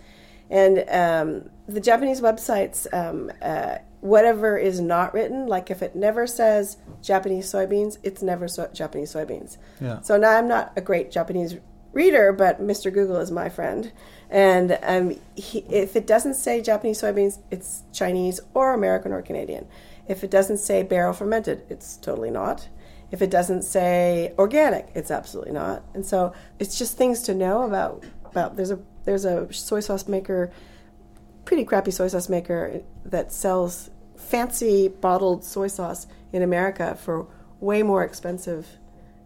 and 0.49 0.79
um, 0.89 1.49
the 1.67 1.79
Japanese 1.79 2.21
websites, 2.21 2.85
um, 2.93 3.31
uh, 3.41 3.77
whatever 4.01 4.57
is 4.57 4.79
not 4.79 5.13
written, 5.13 5.47
like 5.47 5.71
if 5.71 5.81
it 5.81 5.95
never 5.95 6.27
says 6.27 6.77
Japanese 7.01 7.51
soybeans, 7.51 7.97
it's 8.03 8.21
never 8.21 8.47
so- 8.47 8.69
Japanese 8.73 9.13
soybeans. 9.13 9.57
Yeah. 9.81 10.01
So 10.01 10.17
now 10.17 10.37
I'm 10.37 10.47
not 10.47 10.73
a 10.75 10.81
great 10.81 11.11
Japanese 11.11 11.57
reader, 11.93 12.31
but 12.31 12.61
Mr. 12.61 12.93
Google 12.93 13.17
is 13.17 13.31
my 13.31 13.49
friend, 13.49 13.91
and 14.29 14.77
um, 14.83 15.19
he, 15.35 15.59
if 15.69 15.95
it 15.95 16.05
doesn't 16.05 16.35
say 16.35 16.61
Japanese 16.61 17.01
soybeans, 17.01 17.39
it's 17.49 17.83
Chinese 17.93 18.39
or 18.53 18.73
American 18.73 19.11
or 19.11 19.21
Canadian. 19.21 19.67
If 20.07 20.23
it 20.23 20.29
doesn't 20.29 20.57
say 20.57 20.83
barrel 20.83 21.13
fermented, 21.13 21.63
it's 21.69 21.97
totally 21.97 22.29
not. 22.29 22.67
If 23.11 23.21
it 23.21 23.29
doesn't 23.29 23.63
say 23.63 24.33
organic, 24.37 24.89
it's 24.95 25.11
absolutely 25.11 25.53
not. 25.53 25.83
And 25.93 26.05
so 26.05 26.33
it's 26.59 26.77
just 26.77 26.97
things 26.97 27.21
to 27.23 27.33
know 27.33 27.63
about. 27.63 28.03
About 28.25 28.57
there's 28.57 28.71
a 28.71 28.79
there's 29.05 29.23
a 29.23 29.51
soy 29.53 29.79
sauce 29.79 30.07
maker, 30.07 30.51
pretty 31.45 31.63
crappy 31.63 31.91
soy 31.91 32.07
sauce 32.07 32.27
maker 32.27 32.81
that 33.05 33.31
sells 33.31 33.89
fancy 34.17 34.87
bottled 34.87 35.43
soy 35.43 35.67
sauce 35.67 36.07
in 36.33 36.41
America 36.41 36.97
for 36.99 37.27
way 37.59 37.83
more 37.83 38.03
expensive 38.03 38.67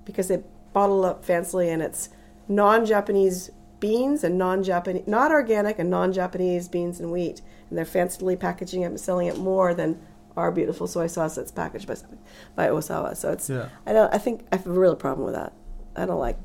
because 0.06 0.28
they 0.28 0.44
bottle 0.74 1.06
up 1.06 1.26
fancily 1.26 1.68
and 1.74 1.82
it's 1.82 2.10
non-Japanese 2.48 3.52
beans 3.80 4.24
and 4.24 4.38
non-Japanese, 4.38 5.08
not 5.08 5.32
organic 5.32 5.80
and 5.80 5.90
non-Japanese 5.90 6.68
beans 6.68 7.00
and 7.00 7.12
wheat, 7.12 7.42
and 7.70 7.78
they're 7.78 7.86
fancily 7.86 8.38
packaging 8.38 8.82
it 8.82 8.88
and 8.88 9.00
selling 9.00 9.28
it 9.28 9.38
more 9.38 9.74
than 9.74 10.00
our 10.38 10.52
beautiful 10.52 10.88
soy 10.88 11.08
sauce 11.08 11.36
that's 11.36 11.52
packaged 11.52 11.88
by 11.88 11.96
by 12.56 12.68
Osawa. 12.70 13.16
So 13.16 13.32
it's 13.32 13.50
Yeah. 13.50 13.70
I 13.86 13.94
don't 13.94 14.14
I 14.14 14.18
think 14.18 14.46
I 14.52 14.58
have 14.58 14.68
a 14.68 14.72
real 14.72 14.96
problem 14.96 15.26
with 15.26 15.36
that. 15.36 15.54
I 15.96 16.06
don't 16.06 16.20
like 16.20 16.38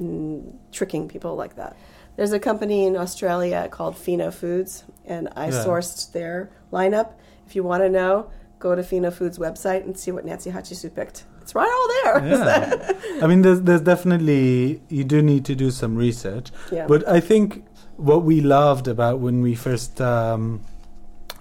mm, 0.00 0.52
tricking 0.72 1.08
people 1.08 1.34
like 1.36 1.56
that. 1.56 1.76
There's 2.16 2.32
a 2.32 2.38
company 2.40 2.86
in 2.86 2.96
Australia 2.96 3.68
called 3.70 3.96
Fino 3.96 4.30
Foods, 4.30 4.84
and 5.04 5.28
I 5.36 5.46
Yeah. 5.46 5.64
sourced 5.64 6.12
their 6.12 6.50
lineup. 6.72 7.10
If 7.46 7.54
you 7.54 7.62
want 7.62 7.82
to 7.82 7.88
know, 7.90 8.30
go 8.58 8.74
to 8.74 8.82
Fino 8.82 9.10
Foods 9.10 9.38
website 9.38 9.82
and 9.84 9.96
see 9.98 10.10
what 10.10 10.24
Nancy 10.24 10.50
Hachisu 10.50 10.94
picked. 10.94 11.24
It's 11.42 11.54
right 11.54 11.68
all 11.76 11.88
there. 12.20 12.28
Yeah. 12.28 12.92
I 13.22 13.26
mean, 13.26 13.42
there's 13.42 13.60
there's 13.62 13.82
definitely 13.82 14.80
you 14.88 15.04
do 15.04 15.22
need 15.22 15.44
to 15.44 15.54
do 15.54 15.70
some 15.70 15.94
research. 15.96 16.50
Yeah. 16.72 16.86
But 16.86 17.06
I 17.06 17.20
think 17.20 17.64
what 17.96 18.24
we 18.24 18.40
loved 18.40 18.88
about 18.88 19.20
when 19.20 19.42
we 19.42 19.54
first 19.54 20.00
um, 20.00 20.60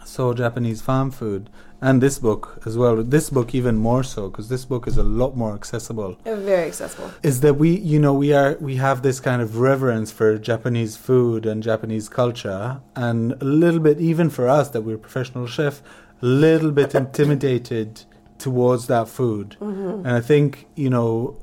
saw 0.06 0.34
Japanese 0.34 0.82
farm 0.82 1.12
food 1.12 1.50
and 1.82 2.02
this 2.02 2.20
book 2.20 2.62
as 2.66 2.78
well. 2.78 3.04
This 3.04 3.30
book 3.30 3.54
even 3.54 3.76
more 3.78 4.04
so 4.04 4.30
because 4.30 4.50
this 4.50 4.66
book 4.66 4.88
is 4.88 4.98
a 4.98 5.04
lot 5.04 5.36
more 5.36 5.54
accessible. 5.54 6.18
Uh, 6.26 6.36
very 6.36 6.68
accessible. 6.68 7.12
Is 7.22 7.42
that 7.42 7.56
we 7.56 7.78
you 7.78 8.00
know 8.00 8.14
we 8.14 8.34
are 8.34 8.58
we 8.60 8.78
have 8.78 9.02
this 9.02 9.20
kind 9.20 9.42
of 9.42 9.58
reverence 9.58 10.12
for 10.12 10.38
Japanese 10.38 10.96
food 10.96 11.46
and 11.46 11.62
Japanese 11.62 12.10
culture 12.10 12.82
and 12.96 13.34
a 13.34 13.46
little 13.46 13.80
bit 13.80 14.00
even 14.00 14.30
for 14.30 14.48
us 14.48 14.70
that 14.70 14.82
we're 14.82 14.98
professional 14.98 15.48
chef 15.48 15.82
a 16.22 16.26
little 16.26 16.72
bit 16.72 16.96
intimidated 17.04 18.04
towards 18.38 18.88
that 18.88 19.08
food. 19.08 19.56
Mm-hmm. 19.60 20.06
And 20.06 20.10
I 20.10 20.22
think, 20.22 20.68
you 20.76 20.90
know, 20.90 21.38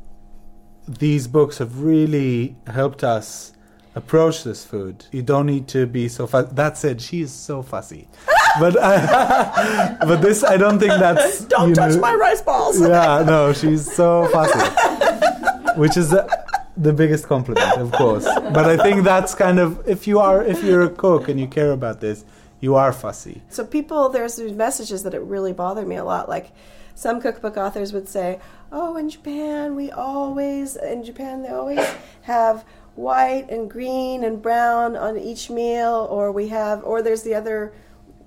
these 0.87 1.27
books 1.27 1.59
have 1.59 1.81
really 1.81 2.57
helped 2.66 3.05
us 3.05 3.53
approach 3.94 4.42
this 4.44 4.64
food. 4.64 5.07
You 5.12 5.22
don't 5.22 5.46
need 5.46 5.68
to 5.68 5.87
be 5.87 6.09
so 6.09 6.27
fussy. 6.27 6.55
That 6.55 6.79
said, 6.79 7.01
she 7.01 7.20
is 7.22 7.33
so 7.33 7.62
fussy. 7.62 8.09
but 8.61 8.77
I, 8.83 9.97
but 10.01 10.21
this, 10.23 10.45
I 10.45 10.57
don't 10.57 10.79
think 10.79 10.93
that's. 10.93 11.45
Don't 11.53 11.75
touch 11.75 11.95
know- 11.95 12.01
my 12.01 12.15
rice 12.15 12.43
balls. 12.43 12.81
Yeah, 12.88 13.23
no, 13.27 13.53
she's 13.53 13.91
so 13.91 14.29
fussy. 14.33 14.59
Which 15.77 15.97
is 15.97 16.11
the, 16.11 16.29
the 16.77 16.93
biggest 16.93 17.27
compliment, 17.27 17.79
of 17.79 17.93
course. 17.93 18.25
But 18.25 18.67
I 18.67 18.77
think 18.77 19.05
that's 19.05 19.35
kind 19.35 19.59
of 19.59 19.87
if 19.88 20.07
you 20.07 20.21
are 20.21 20.45
if 20.45 20.62
you're 20.62 20.83
a 20.83 20.91
cook 20.91 21.29
and 21.29 21.38
you 21.41 21.47
care 21.47 21.73
about 21.73 22.01
this, 22.01 22.25
you 22.61 22.75
are 22.75 22.93
fussy. 22.93 23.43
So 23.49 23.65
people, 23.65 24.09
there's 24.11 24.37
these 24.37 24.53
messages 24.53 25.03
that 25.05 25.15
it 25.15 25.21
really 25.23 25.53
bothered 25.53 25.87
me 25.87 25.97
a 25.97 26.05
lot. 26.05 26.29
Like 26.29 26.53
some 26.95 27.21
cookbook 27.21 27.57
authors 27.57 27.93
would 27.93 28.09
say, 28.09 28.38
"Oh, 28.71 28.97
in 28.97 29.09
Japan, 29.09 29.75
we 29.77 29.91
always 29.91 30.77
in 30.77 31.05
Japan 31.05 31.43
they 31.43 31.49
always 31.49 31.87
have 32.23 32.65
white 32.95 33.47
and 33.51 33.71
green 33.71 34.23
and 34.25 34.43
brown 34.43 34.95
on 34.97 35.17
each 35.19 35.49
meal, 35.49 36.07
or 36.11 36.31
we 36.33 36.49
have, 36.49 36.85
or 36.85 37.03
there's 37.03 37.23
the 37.23 37.35
other." 37.35 37.73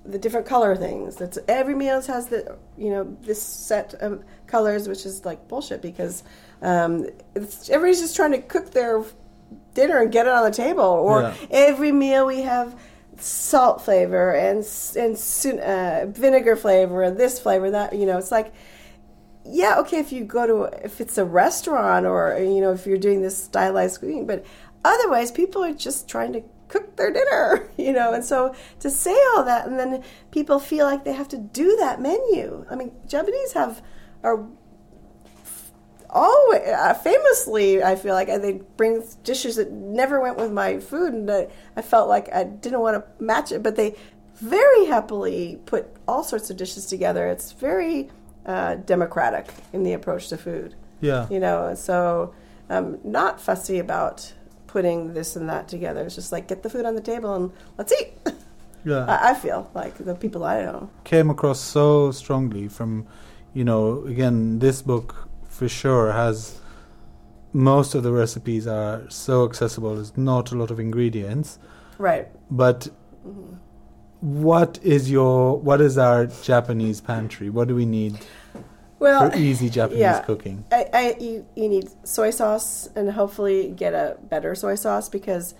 The 0.08 0.18
different 0.18 0.46
color 0.46 0.76
things. 0.76 1.16
That's 1.16 1.38
every 1.48 1.74
meal 1.74 2.00
has 2.02 2.28
the 2.28 2.56
you 2.78 2.90
know 2.90 3.16
this 3.22 3.42
set 3.42 3.94
of 3.94 4.22
colors, 4.46 4.88
which 4.88 5.04
is 5.06 5.24
like 5.24 5.48
bullshit 5.48 5.82
because 5.82 6.22
um, 6.62 7.06
it's, 7.34 7.68
everybody's 7.70 8.00
just 8.00 8.16
trying 8.16 8.32
to 8.32 8.40
cook 8.40 8.70
their 8.70 9.02
dinner 9.74 10.00
and 10.00 10.10
get 10.12 10.26
it 10.26 10.32
on 10.32 10.44
the 10.44 10.50
table. 10.56 10.84
Or 10.84 11.22
Yeah. 11.22 11.34
every 11.50 11.92
meal 11.92 12.26
we 12.26 12.42
have 12.42 12.78
salt 13.18 13.80
flavor 13.82 14.32
and 14.32 14.64
and 14.96 15.60
uh, 15.60 16.06
vinegar 16.06 16.54
flavor 16.56 17.02
and 17.02 17.16
this 17.16 17.40
flavor 17.40 17.70
that 17.70 17.94
you 17.94 18.04
know 18.04 18.18
it's 18.18 18.30
like 18.30 18.52
yeah 19.44 19.78
okay 19.78 19.98
if 19.98 20.12
you 20.12 20.22
go 20.24 20.46
to 20.46 20.84
if 20.84 21.00
it's 21.00 21.16
a 21.16 21.24
restaurant 21.24 22.04
or 22.04 22.36
you 22.38 22.60
know 22.60 22.72
if 22.72 22.86
you're 22.86 22.98
doing 22.98 23.22
this 23.22 23.42
stylized 23.44 24.00
cooking 24.00 24.26
but 24.26 24.44
otherwise 24.84 25.30
people 25.30 25.64
are 25.64 25.72
just 25.72 26.06
trying 26.08 26.32
to 26.32 26.42
cook 26.68 26.96
their 26.96 27.12
dinner 27.12 27.70
you 27.76 27.92
know 27.92 28.12
and 28.12 28.24
so 28.24 28.54
to 28.80 28.90
say 28.90 29.16
all 29.34 29.44
that 29.44 29.66
and 29.66 29.78
then 29.78 30.02
people 30.30 30.58
feel 30.58 30.86
like 30.86 31.04
they 31.04 31.12
have 31.12 31.28
to 31.28 31.38
do 31.38 31.76
that 31.76 32.00
menu. 32.00 32.64
I 32.70 32.74
mean 32.74 32.92
japanese 33.06 33.52
have 33.52 33.82
are 34.22 34.46
always 36.08 36.62
uh, 36.62 36.94
famously 36.94 37.82
i 37.82 37.96
feel 37.96 38.14
like 38.14 38.28
they 38.28 38.60
bring 38.76 39.02
dishes 39.24 39.56
that 39.56 39.72
never 39.72 40.20
went 40.20 40.36
with 40.36 40.52
my 40.52 40.78
food 40.78 41.12
and 41.12 41.28
uh, 41.28 41.44
i 41.76 41.82
felt 41.82 42.08
like 42.08 42.32
i 42.32 42.44
didn't 42.44 42.80
want 42.80 42.94
to 42.94 43.22
match 43.22 43.50
it 43.50 43.60
but 43.62 43.74
they 43.74 43.94
very 44.36 44.86
happily 44.86 45.58
put 45.66 45.88
all 46.06 46.22
sorts 46.22 46.50
of 46.50 46.56
dishes 46.56 46.86
together. 46.86 47.26
It's 47.28 47.52
very 47.52 48.10
uh, 48.44 48.76
democratic 48.76 49.48
in 49.72 49.82
the 49.82 49.94
approach 49.94 50.28
to 50.28 50.36
food. 50.36 50.74
Yeah. 50.98 51.28
you 51.28 51.38
know 51.38 51.66
and 51.66 51.78
so 51.78 52.34
i'm 52.70 52.98
not 53.04 53.38
fussy 53.38 53.78
about 53.78 54.32
putting 54.66 55.14
this 55.14 55.36
and 55.36 55.48
that 55.48 55.68
together. 55.68 56.04
It's 56.04 56.14
just 56.14 56.32
like 56.32 56.48
get 56.48 56.62
the 56.62 56.70
food 56.70 56.84
on 56.84 56.94
the 56.94 57.00
table 57.00 57.34
and 57.34 57.52
let's 57.78 57.92
eat. 57.92 58.12
Yeah. 58.84 59.04
I, 59.08 59.30
I 59.30 59.34
feel 59.34 59.70
like 59.74 59.96
the 59.96 60.14
people 60.14 60.44
i 60.44 60.62
know. 60.62 60.90
Came 61.04 61.30
across 61.30 61.60
so 61.60 62.10
strongly 62.12 62.68
from, 62.68 63.06
you 63.54 63.64
know, 63.64 64.04
again, 64.04 64.58
this 64.58 64.82
book 64.82 65.28
for 65.48 65.68
sure 65.68 66.12
has 66.12 66.60
most 67.52 67.94
of 67.94 68.02
the 68.02 68.12
recipes 68.12 68.66
are 68.66 69.08
so 69.08 69.44
accessible. 69.46 69.94
There's 69.94 70.16
not 70.16 70.52
a 70.52 70.56
lot 70.56 70.70
of 70.70 70.78
ingredients, 70.78 71.58
right. 71.98 72.28
But 72.50 72.88
mm-hmm. 73.26 73.54
what 74.20 74.78
is 74.82 75.10
your 75.10 75.58
what 75.58 75.80
is 75.80 75.96
our 75.96 76.26
Japanese 76.26 77.00
pantry? 77.00 77.48
What 77.48 77.68
do 77.68 77.74
we 77.74 77.86
need 77.86 78.18
well 78.98 79.30
for 79.30 79.36
easy 79.36 79.68
Japanese 79.68 80.00
yeah. 80.00 80.20
cooking? 80.22 80.64
I, 80.72 80.86
I 80.92 81.16
you, 81.20 81.46
you 81.54 81.68
need 81.68 81.88
soy 82.06 82.30
sauce 82.30 82.88
and 82.94 83.10
hopefully 83.10 83.68
get 83.68 83.94
a 83.94 84.16
better 84.22 84.54
soy 84.54 84.74
sauce 84.74 85.08
because 85.08 85.54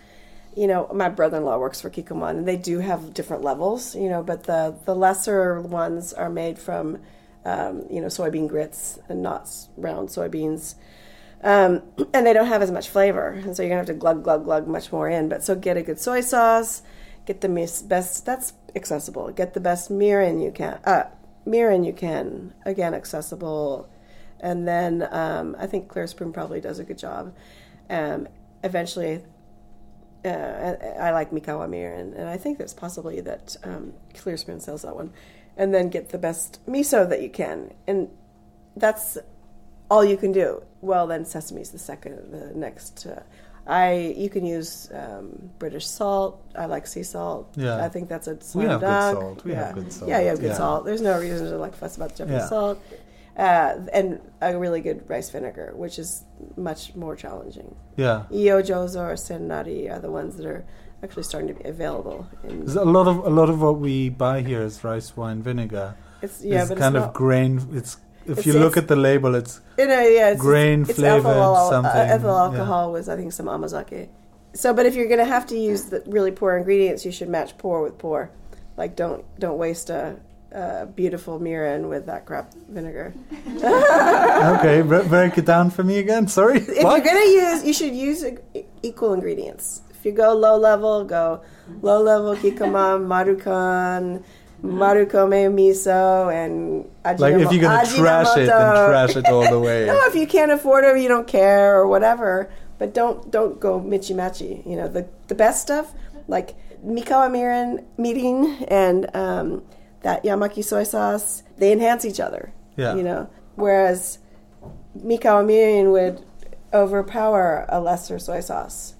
you 0.56 0.66
know 0.66 0.88
my 0.92 1.08
brother-in-law 1.08 1.58
works 1.58 1.80
for 1.80 1.90
Kikkoman 1.90 2.30
and 2.30 2.48
they 2.48 2.56
do 2.56 2.80
have 2.80 3.12
different 3.14 3.44
levels 3.44 3.94
you 3.94 4.08
know 4.08 4.22
but 4.22 4.44
the 4.44 4.74
the 4.86 4.94
lesser 4.94 5.60
ones 5.60 6.12
are 6.12 6.30
made 6.30 6.58
from 6.58 6.98
um, 7.44 7.84
you 7.90 8.00
know 8.00 8.08
soybean 8.08 8.48
grits 8.48 8.98
and 9.08 9.22
not 9.22 9.48
round 9.76 10.08
soybeans 10.08 10.74
um, 11.44 11.82
and 12.14 12.26
they 12.26 12.32
don't 12.32 12.46
have 12.46 12.62
as 12.62 12.70
much 12.70 12.88
flavor 12.88 13.28
and 13.28 13.54
so 13.54 13.62
you're 13.62 13.68
gonna 13.68 13.80
have 13.80 13.86
to 13.86 13.94
glug 13.94 14.24
glug 14.24 14.44
glug 14.44 14.66
much 14.66 14.90
more 14.90 15.08
in 15.08 15.28
but 15.28 15.44
so 15.44 15.54
get 15.54 15.76
a 15.76 15.82
good 15.82 16.00
soy 16.00 16.20
sauce 16.20 16.82
get 17.26 17.42
the 17.42 17.48
best 17.88 18.24
that's 18.24 18.54
accessible 18.74 19.30
get 19.30 19.52
the 19.54 19.60
best 19.60 19.90
mirin 19.90 20.42
you 20.42 20.50
can 20.50 20.78
uh, 20.84 21.04
mirin 21.46 21.86
you 21.86 21.92
can 21.92 22.52
again 22.64 22.94
accessible 22.94 23.88
and 24.40 24.66
then 24.66 25.08
um, 25.10 25.56
I 25.58 25.66
think 25.66 25.88
Clear 25.88 26.06
Spring 26.06 26.32
probably 26.32 26.60
does 26.60 26.78
a 26.78 26.84
good 26.84 26.98
job. 26.98 27.34
Um, 27.88 28.28
eventually, 28.62 29.24
uh, 30.24 30.28
I, 30.28 31.08
I 31.08 31.10
like 31.12 31.30
Mikawa 31.30 31.68
mirin, 31.68 32.16
and 32.16 32.28
I 32.28 32.36
think 32.36 32.58
that's 32.58 32.74
possibly 32.74 33.20
that 33.22 33.56
um, 33.64 33.94
Clear 34.14 34.36
Spring 34.36 34.60
sells 34.60 34.82
that 34.82 34.94
one. 34.94 35.12
And 35.56 35.72
then 35.72 35.88
get 35.88 36.10
the 36.10 36.18
best 36.18 36.60
miso 36.66 37.08
that 37.08 37.22
you 37.22 37.30
can, 37.30 37.72
and 37.86 38.10
that's 38.76 39.16
all 39.90 40.04
you 40.04 40.18
can 40.18 40.32
do. 40.32 40.62
Well, 40.82 41.06
then 41.06 41.24
sesame's 41.24 41.70
the 41.70 41.78
second, 41.78 42.30
the 42.30 42.52
next. 42.54 43.06
Uh, 43.06 43.22
I 43.66 44.14
you 44.16 44.28
can 44.30 44.44
use 44.46 44.90
um, 44.94 45.50
British 45.58 45.86
salt. 45.86 46.40
I 46.54 46.66
like 46.66 46.86
sea 46.86 47.02
salt. 47.02 47.52
Yeah. 47.56 47.84
I 47.84 47.88
think 47.88 48.08
that's 48.08 48.28
a 48.28 48.40
slam 48.40 48.64
We 48.64 48.70
have 48.70 48.80
good 48.80 49.12
salt. 49.20 49.44
We 49.44 49.52
yeah. 49.52 49.66
have 49.66 49.74
good 49.74 49.92
salt. 49.92 50.08
Yeah, 50.10 50.20
you 50.20 50.28
have 50.28 50.40
good 50.40 50.50
Yeah. 50.50 50.56
salt. 50.56 50.84
There's 50.84 51.02
no 51.02 51.18
reason 51.18 51.50
to 51.50 51.58
like 51.58 51.74
fuss 51.74 51.96
about 51.96 52.10
the 52.10 52.18
Japanese 52.18 52.42
Yeah. 52.42 52.48
salt. 52.48 52.78
Uh, 53.36 53.80
and 53.92 54.18
a 54.40 54.56
really 54.56 54.80
good 54.80 55.04
rice 55.10 55.28
vinegar, 55.28 55.72
which 55.76 55.98
is 55.98 56.24
much 56.56 56.94
more 56.94 57.14
challenging. 57.16 57.74
Yeah. 57.96 58.22
Iio 58.30 58.62
Jozo 58.62 59.00
or 59.00 59.14
Sennari 59.14 59.90
are 59.92 59.98
the 59.98 60.10
ones 60.10 60.36
that 60.38 60.46
are 60.46 60.64
actually 61.02 61.24
starting 61.24 61.48
to 61.54 61.62
be 61.62 61.68
available. 61.68 62.26
A 62.48 62.84
lot 62.84 63.06
of 63.06 63.18
a 63.26 63.28
lot 63.28 63.50
of 63.50 63.60
what 63.60 63.78
we 63.78 64.08
buy 64.08 64.40
here 64.40 64.62
is 64.62 64.82
rice 64.84 65.16
wine 65.16 65.42
vinegar. 65.42 65.96
it's 66.22 66.42
yeah, 66.42 66.60
it's 66.62 66.70
but 66.70 66.78
kind 66.78 66.96
it's 66.96 67.04
of 67.06 67.12
grain. 67.12 67.60
It's 67.74 67.98
if 68.26 68.38
It's- 68.38 68.46
you 68.46 68.54
look 68.58 68.76
at 68.76 68.86
the 68.88 68.96
label, 68.96 69.34
it's 69.34 69.60
You 69.78 69.86
know, 69.86 70.00
yeah, 70.00 70.30
it's, 70.30 70.40
grain 70.40 70.82
it's, 70.82 70.94
flavored 70.98 71.36
ethyl, 71.36 71.70
something, 71.70 71.90
Uh, 71.92 72.14
ethyl 72.14 72.34
yeah. 72.34 72.44
alcohol 72.44 72.92
was, 72.92 73.08
I 73.08 73.16
think, 73.16 73.32
some 73.32 73.48
amazake. 73.48 74.08
So, 74.54 74.72
but 74.72 74.86
if 74.86 74.94
you're 74.96 75.06
going 75.14 75.24
to 75.26 75.32
have 75.36 75.46
to 75.52 75.56
use 75.56 75.82
the 75.92 76.02
really 76.06 76.30
poor 76.32 76.56
ingredients, 76.56 77.04
you 77.04 77.12
should 77.12 77.28
match 77.28 77.56
poor 77.58 77.82
with 77.82 77.98
poor. 77.98 78.30
Like, 78.76 78.96
don't 78.96 79.22
don't 79.38 79.58
waste 79.58 79.88
a, 79.90 80.16
a 80.52 80.86
beautiful 80.86 81.38
mirin 81.40 81.88
with 81.92 82.06
that 82.06 82.24
crap 82.28 82.52
vinegar. 82.68 83.12
okay. 84.56 84.82
break 84.82 85.36
it 85.38 85.44
down 85.44 85.70
for 85.70 85.82
me 85.84 85.98
again. 85.98 86.26
Sorry. 86.28 86.58
If 86.60 86.82
What? 86.84 86.96
you're 87.04 87.12
going 87.12 87.22
to 87.26 87.30
use, 87.30 87.64
you 87.64 87.72
should 87.72 87.94
use 87.94 88.24
equal 88.82 89.12
ingredients. 89.14 89.82
If 89.90 90.04
you 90.04 90.12
go 90.12 90.34
low 90.34 90.56
level, 90.56 91.04
go 91.04 91.40
low 91.82 92.00
level 92.02 92.36
kikkoman, 92.42 93.06
marukan, 93.12 94.22
marukome 94.62 95.48
miso, 95.52 96.32
and 96.32 96.84
ajinomoto. 97.04 97.20
like 97.20 97.34
if 97.34 97.52
you're 97.52 97.62
gonna 97.62 97.86
trash 97.86 98.36
it, 98.36 98.46
then 98.46 98.88
trash 98.88 99.16
it 99.16 99.26
all 99.26 99.48
the 99.48 99.58
way. 99.58 99.86
No, 99.86 99.98
if 100.06 100.14
you 100.14 100.26
can't 100.26 100.52
afford 100.52 100.84
it, 100.84 100.88
or 100.88 100.96
you 100.96 101.08
don't 101.08 101.26
care, 101.26 101.76
or 101.76 101.86
whatever. 101.86 102.50
But 102.78 102.92
don't 102.92 103.30
don't 103.30 103.58
go 103.58 103.80
michi 103.80 104.14
machi. 104.14 104.62
You 104.66 104.76
know 104.76 104.88
the 104.88 105.08
the 105.28 105.34
best 105.34 105.62
stuff 105.62 105.94
like 106.28 106.54
mikawa 106.84 107.30
mirin 107.30 107.84
meeting 107.96 108.64
and 108.68 109.14
um, 109.14 109.62
that 110.02 110.24
yamaki 110.24 110.64
soy 110.64 110.84
sauce. 110.84 111.42
They 111.58 111.72
enhance 111.72 112.04
each 112.04 112.20
other. 112.20 112.52
Yeah. 112.76 112.94
You 112.94 113.02
know, 113.02 113.30
whereas 113.54 114.18
mikawa 114.98 115.44
mirin 115.44 115.90
would 115.92 116.22
overpower 116.72 117.64
a 117.68 117.80
lesser 117.80 118.18
soy 118.18 118.40
sauce. 118.40 118.94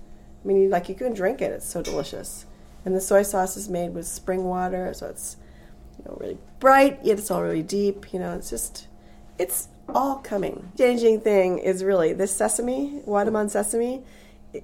I 0.45 0.49
mean, 0.49 0.71
like 0.71 0.89
you 0.89 0.95
can 0.95 1.13
drink 1.13 1.43
it; 1.43 1.53
it's 1.53 1.67
so 1.67 1.83
delicious. 1.83 2.47
And 2.85 2.95
the 2.95 3.01
soy 3.01 3.23
sauce 3.23 3.57
is 3.57 3.69
made 3.69 3.95
with 3.95 4.07
spring 4.07 4.45
water, 4.45 4.95
so 4.95 5.09
it's 5.09 5.37
you 5.99 6.05
know 6.05 6.17
really 6.21 6.39
bright 6.61 6.99
yet 7.05 7.19
it's 7.19 7.31
all 7.31 7.43
really 7.43 7.63
deep. 7.63 8.13
You 8.13 8.21
know, 8.21 8.35
it's 8.35 8.51
just 8.51 8.89
it's 9.39 9.69
all 9.89 10.17
coming. 10.17 10.73
Changing 10.77 11.21
thing 11.21 11.59
is 11.59 11.85
really 11.85 12.13
this 12.13 12.35
sesame, 12.35 13.03
Wadaman 13.07 13.51
sesame. 13.51 14.03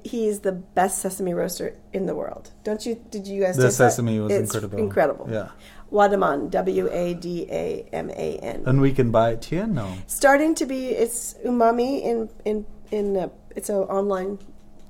He's 0.05 0.41
the 0.41 0.53
best 0.53 0.99
sesame 0.99 1.35
roaster 1.35 1.77
in 1.93 2.07
the 2.07 2.15
world. 2.15 2.51
Don't 2.65 2.85
you? 2.87 2.95
Did 3.11 3.27
you 3.27 3.43
guys? 3.43 3.57
The 3.57 3.65
taste 3.65 3.79
that? 3.79 3.91
sesame 3.91 4.21
was 4.21 4.33
It's 4.33 4.55
incredible. 4.55 4.79
Incredible. 4.79 5.29
Yeah. 5.31 5.49
Wadaman, 5.93 6.51
W 6.51 6.89
A 6.91 7.15
D 7.15 7.47
A 7.51 7.87
M 7.93 8.09
A 8.11 8.39
N. 8.39 8.63
And 8.65 8.81
we 8.81 8.93
can 8.93 9.11
buy 9.11 9.33
it 9.33 9.45
here. 9.45 9.67
No. 9.67 9.93
Starting 10.07 10.55
to 10.55 10.67
be 10.67 10.89
it's 10.89 11.35
umami 11.45 12.03
in 12.03 12.31
in 12.47 12.67
in 12.91 13.17
uh, 13.17 13.29
it's 13.55 13.69
an 13.69 13.77
online 13.77 14.39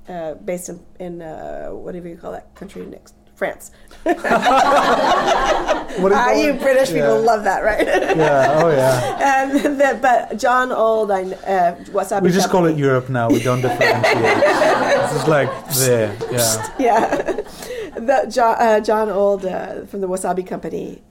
uh, 0.07 0.35
based 0.35 0.69
in 0.69 0.79
in 0.99 1.21
uh, 1.21 1.69
whatever 1.69 2.07
you 2.07 2.15
call 2.15 2.31
that 2.31 2.55
country 2.55 2.85
next 2.85 3.15
France. 3.43 3.71
What 5.93 6.09
do 6.09 6.15
you 6.15 6.21
call 6.21 6.43
you 6.43 6.53
it? 6.53 6.61
British 6.61 6.89
people 6.89 7.21
love 7.21 7.43
that, 7.43 7.63
right? 7.63 7.85
Yeah. 7.85 8.61
Oh 8.61 8.69
yeah. 8.69 9.27
and 9.29 9.79
the, 9.79 9.99
but 10.01 10.37
John 10.39 10.71
Old, 10.71 11.11
I 11.11 11.21
uh, 11.23 11.75
wasabi. 11.97 12.23
We 12.23 12.31
just 12.31 12.49
call 12.49 12.65
it 12.65 12.77
Europe 12.77 13.09
now. 13.09 13.29
We 13.29 13.41
don't 13.43 13.61
differentiate. 13.61 14.03
this 15.03 15.13
is 15.21 15.27
like 15.27 15.51
there. 15.85 16.09
Yeah. 16.31 16.73
Yeah, 16.79 17.05
the 18.09 18.17
John, 18.35 18.55
uh, 18.59 18.79
John 18.79 19.09
Old 19.09 19.45
uh, 19.45 19.85
from 19.85 20.01
the 20.01 20.07
Wasabi 20.07 20.45
Company. 20.47 21.03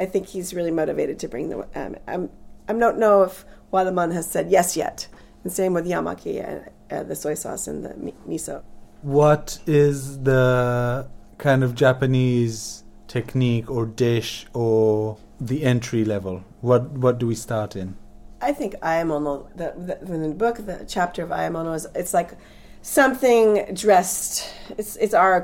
I 0.00 0.06
think 0.06 0.26
he's 0.26 0.52
really 0.52 0.72
motivated 0.72 1.16
to 1.20 1.28
bring 1.28 1.50
the. 1.50 1.58
Um, 1.80 1.96
I'm, 2.08 2.30
I 2.68 2.72
don't 2.72 2.98
know 2.98 3.22
if 3.22 3.44
Wadaman 3.72 4.12
has 4.12 4.26
said 4.28 4.50
yes 4.50 4.76
yet. 4.76 5.06
And 5.44 5.52
same 5.52 5.74
with 5.74 5.86
Yamaki, 5.86 6.34
uh, 6.42 6.94
uh, 6.94 7.02
the 7.04 7.14
soy 7.14 7.34
sauce 7.34 7.68
and 7.68 7.84
the 7.84 7.94
mi- 7.96 8.14
miso. 8.26 8.62
What 9.02 9.60
is 9.66 10.22
the 10.22 11.06
kind 11.44 11.62
of 11.62 11.74
Japanese 11.74 12.84
technique 13.06 13.70
or 13.70 13.84
dish 13.84 14.46
or 14.54 15.18
the 15.38 15.62
entry 15.62 16.02
level? 16.04 16.42
What 16.62 16.82
What 16.92 17.18
do 17.18 17.26
we 17.26 17.34
start 17.34 17.76
in? 17.76 17.96
I 18.40 18.52
think 18.52 18.74
Aemono, 18.80 19.46
the, 19.54 19.68
the, 19.76 20.16
the 20.18 20.34
book, 20.34 20.56
the 20.56 20.84
chapter 20.88 21.22
of 21.22 21.30
Aemono 21.30 21.74
is 21.74 21.86
it's 21.94 22.14
like 22.14 22.32
something 22.80 23.74
dressed. 23.74 24.50
It's 24.78 24.96
it's 24.96 25.12
our, 25.12 25.36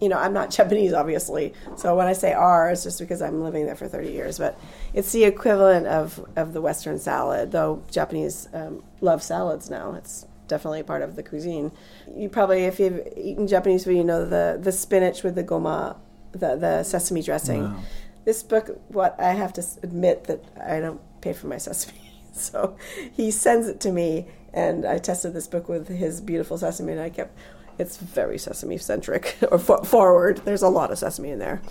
you 0.00 0.08
know, 0.08 0.18
I'm 0.18 0.32
not 0.32 0.50
Japanese, 0.58 0.94
obviously. 0.94 1.52
So 1.76 1.94
when 1.98 2.06
I 2.06 2.14
say 2.14 2.32
our, 2.32 2.70
it's 2.70 2.82
just 2.82 2.98
because 2.98 3.20
I'm 3.20 3.42
living 3.42 3.66
there 3.66 3.76
for 3.76 3.88
30 3.88 4.10
years. 4.10 4.38
But 4.38 4.58
it's 4.94 5.12
the 5.12 5.24
equivalent 5.24 5.86
of 5.86 6.18
of 6.36 6.54
the 6.54 6.62
Western 6.62 6.98
salad, 6.98 7.52
though 7.52 7.82
Japanese 7.90 8.48
um, 8.54 8.82
love 9.02 9.22
salads 9.22 9.68
now. 9.68 9.92
It's 10.00 10.26
definitely 10.50 10.82
part 10.82 11.00
of 11.00 11.16
the 11.16 11.22
cuisine. 11.22 11.72
You 12.14 12.28
probably, 12.28 12.64
if 12.64 12.78
you've 12.78 13.00
eaten 13.16 13.46
Japanese 13.46 13.84
food, 13.84 13.96
you 13.96 14.04
know 14.04 14.26
the 14.26 14.58
the 14.60 14.72
spinach 14.72 15.22
with 15.22 15.34
the 15.36 15.44
goma, 15.44 15.96
the 16.32 16.56
the 16.56 16.82
sesame 16.82 17.22
dressing. 17.22 17.62
Wow. 17.62 17.80
This 18.26 18.42
book, 18.42 18.78
what 18.88 19.18
I 19.18 19.32
have 19.32 19.54
to 19.54 19.62
admit 19.82 20.24
that 20.24 20.44
I 20.62 20.80
don't 20.80 21.00
pay 21.22 21.32
for 21.32 21.46
my 21.46 21.56
sesame, 21.56 22.12
so 22.32 22.76
he 23.10 23.30
sends 23.30 23.66
it 23.68 23.80
to 23.80 23.92
me, 23.92 24.26
and 24.52 24.84
I 24.84 24.98
tested 24.98 25.32
this 25.32 25.46
book 25.46 25.68
with 25.68 25.88
his 25.88 26.20
beautiful 26.20 26.58
sesame, 26.58 26.92
and 26.92 27.00
I 27.00 27.08
kept. 27.08 27.38
It's 27.78 27.96
very 27.96 28.36
sesame 28.36 28.76
centric 28.76 29.38
or 29.50 29.58
fo- 29.58 29.84
forward. 29.84 30.42
There's 30.44 30.60
a 30.60 30.68
lot 30.68 30.90
of 30.92 30.98
sesame 30.98 31.30
in 31.30 31.38
there, 31.38 31.62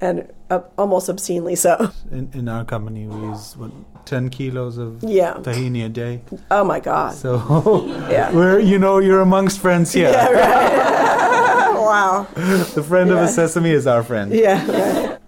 and 0.00 0.30
uh, 0.50 0.60
almost 0.76 1.08
obscenely 1.08 1.54
so. 1.56 1.90
In 2.10 2.30
in 2.34 2.48
our 2.48 2.64
company, 2.64 3.06
we 3.06 3.20
use 3.28 3.56
what 3.56 3.70
ten 4.04 4.28
kilos 4.30 4.78
of 4.78 5.02
Yeah. 5.02 5.34
tahini 5.42 5.84
a 5.84 5.88
day. 5.88 6.22
Oh 6.50 6.64
my 6.64 6.80
god! 6.80 7.14
So 7.14 7.38
Yeah. 8.10 8.32
we're 8.32 8.58
you 8.60 8.78
know 8.78 8.98
you're 8.98 9.20
amongst 9.22 9.60
friends 9.60 9.92
here. 9.92 10.10
Yeah, 10.10 10.28
right. 10.30 11.74
wow. 11.88 12.26
The 12.74 12.82
friend 12.82 13.10
of 13.10 13.18
a 13.18 13.28
sesame 13.28 13.70
is 13.70 13.86
our 13.86 14.02
friend. 14.02 14.32
Yeah, 14.32 14.60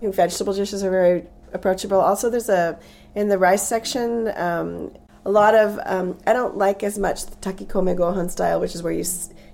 right. 0.02 0.14
Vegetable 0.14 0.52
dishes 0.54 0.82
are 0.82 0.90
very 0.90 1.24
approachable. 1.52 2.00
Also, 2.00 2.30
there's 2.30 2.48
a 2.48 2.78
in 3.14 3.28
the 3.28 3.38
rice 3.38 3.66
section 3.66 4.28
um, 4.36 4.92
a 5.24 5.30
lot 5.30 5.54
of. 5.54 5.78
Um, 5.84 6.16
I 6.26 6.32
don't 6.32 6.56
like 6.56 6.82
as 6.82 6.98
much 6.98 7.26
the 7.26 7.36
takikome 7.36 7.94
gohan 7.96 8.30
style, 8.30 8.60
which 8.60 8.74
is 8.74 8.82
where 8.82 8.92
you 8.92 9.04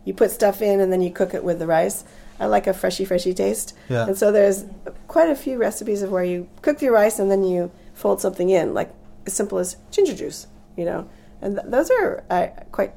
you 0.05 0.15
put 0.15 0.31
stuff 0.31 0.63
in 0.63 0.81
and 0.81 0.93
then 0.93 1.01
you 1.03 1.11
cook 1.11 1.35
it 1.35 1.43
with 1.43 1.59
the 1.59 1.67
rice. 1.67 2.05
I 2.39 2.47
like 2.47 2.67
a 2.67 2.75
freshy, 2.75 3.05
freshy 3.05 3.35
taste. 3.35 3.75
Yeah. 3.89 4.07
And 4.07 4.17
so 4.17 4.31
there's 4.31 4.65
quite 5.09 5.29
a 5.29 5.37
few 5.37 5.59
recipes 5.59 6.03
of 6.03 6.11
where 6.11 6.25
you 6.25 6.49
cook 6.63 6.83
your 6.83 6.93
rice 6.93 7.19
and 7.19 7.31
then 7.31 7.45
you 7.45 7.71
fold 7.95 8.21
something 8.21 8.51
in, 8.51 8.75
like 8.75 8.93
as 9.27 9.33
simple 9.33 9.59
as 9.59 9.77
ginger 9.91 10.15
juice, 10.15 10.47
you 10.77 10.85
know. 10.85 11.09
And 11.41 11.57
th- 11.57 11.67
those 11.69 11.91
are 11.91 12.25
uh, 12.31 12.49
quite 12.73 12.93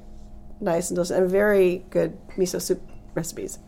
nice 0.60 0.90
and 0.90 0.96
delicious 0.96 1.16
and 1.16 1.30
very 1.30 1.86
good 1.90 2.18
miso 2.38 2.62
soup 2.62 2.82
recipes, 3.16 3.60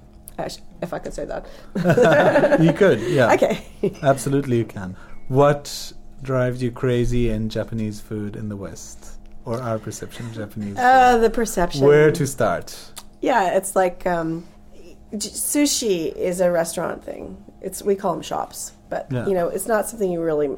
if 0.81 0.93
I 0.93 0.99
could 0.99 1.13
say 1.13 1.25
that. 1.25 1.45
you 2.61 2.73
could, 2.73 3.01
yeah. 3.01 3.33
Okay. 3.33 3.65
Absolutely, 4.01 4.57
you 4.57 4.65
can. 4.65 4.95
What 5.27 5.93
drives 6.21 6.61
you 6.61 6.71
crazy 6.71 7.29
in 7.29 7.49
Japanese 7.49 7.99
food 7.99 8.35
in 8.35 8.49
the 8.49 8.55
West, 8.55 9.17
or 9.45 9.61
our 9.61 9.79
perception 9.79 10.27
of 10.27 10.33
Japanese? 10.33 10.77
Uh, 10.77 11.13
food? 11.13 11.23
the 11.23 11.29
perception. 11.29 11.85
Where 11.85 12.11
to 12.11 12.27
start? 12.27 12.75
Yeah, 13.21 13.55
it's 13.55 13.75
like 13.75 14.05
um, 14.05 14.45
sushi 15.19 16.13
is 16.15 16.39
a 16.41 16.51
restaurant 16.51 17.03
thing. 17.03 17.37
It's 17.61 17.81
we 17.83 17.95
call 17.95 18.13
them 18.13 18.21
shops, 18.21 18.73
but 18.89 19.07
Yeah. 19.11 19.25
you 19.27 19.33
know 19.33 19.47
it's 19.47 19.67
not 19.67 19.87
something 19.87 20.11
you 20.11 20.21
really, 20.21 20.49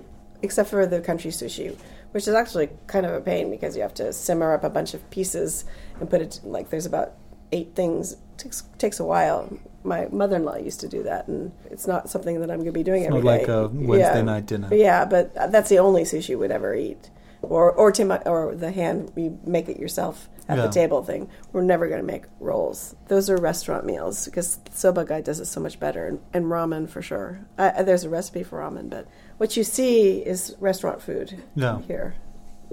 except 0.42 0.70
for 0.70 0.86
the 0.86 1.02
country 1.02 1.32
sushi, 1.32 1.76
which 2.12 2.28
is 2.28 2.34
actually 2.36 2.70
kind 2.88 3.06
of 3.06 3.14
a 3.14 3.22
pain 3.22 3.50
because 3.50 3.76
you 3.76 3.82
have 3.82 3.94
to 3.96 4.14
simmer 4.14 4.54
up 4.54 4.64
a 4.64 4.70
bunch 4.70 4.94
of 4.94 5.08
pieces 5.10 5.66
and 6.00 6.10
put 6.10 6.22
it 6.22 6.40
like 6.44 6.70
there's 6.70 6.86
about 6.86 7.14
eight 7.52 7.76
things. 7.76 8.16
takes 8.38 8.64
takes 8.78 9.00
a 9.00 9.06
while. 9.06 9.48
My 9.86 10.08
mother-in-law 10.12 10.58
used 10.58 10.80
to 10.80 10.88
do 10.88 11.04
that, 11.04 11.28
and 11.28 11.52
it's 11.70 11.86
not 11.88 12.10
something 12.10 12.40
that 12.40 12.50
I'm 12.50 12.60
going 12.60 12.68
to 12.68 12.72
be 12.72 12.84
doing 12.84 13.04
It's 13.04 13.10
every 13.10 13.22
day. 13.22 13.28
like 13.40 13.48
a 13.50 13.68
Wednesday 13.68 14.24
night 14.24 14.46
dinner. 14.46 14.70
Yeah, 14.74 15.04
but 15.04 15.36
uh, 15.36 15.48
that's 15.48 15.68
the 15.68 15.80
only 15.80 16.04
sushi 16.04 16.38
we'd 16.40 16.52
ever 16.52 16.74
eat, 16.74 17.10
or 17.44 17.72
or 17.72 17.92
tima- 17.92 18.26
or 18.26 18.56
the 18.56 18.72
hand 18.72 19.12
you 19.16 19.38
make 19.46 19.68
it 19.70 19.78
yourself 19.80 20.30
at 20.50 20.58
Yeah. 20.58 20.66
the 20.68 20.72
table 20.72 21.04
thing. 21.04 21.30
We're 21.52 21.62
never 21.64 21.88
going 21.88 22.02
to 22.02 22.06
make 22.06 22.24
rolls. 22.40 22.96
Those 23.08 23.30
are 23.30 23.38
restaurant 23.38 23.86
meals 23.86 24.26
because 24.26 24.60
Soba 24.72 25.06
Guy 25.06 25.22
does 25.22 25.40
it 25.40 25.46
so 25.46 25.60
much 25.62 25.80
better, 25.80 26.06
and, 26.08 26.20
and 26.34 26.46
ramen 26.46 26.90
for 26.90 27.02
sure. 27.02 27.40
Uh, 27.58 27.84
there's 27.84 28.04
a 28.04 28.10
recipe 28.10 28.44
for 28.44 28.60
ramen, 28.60 28.90
but 28.90 29.08
what 29.38 29.56
you 29.58 29.64
see 29.64 30.20
is 30.20 30.56
restaurant 30.60 31.02
food 31.02 31.44
Yeah. 31.56 31.80
here, 31.82 32.16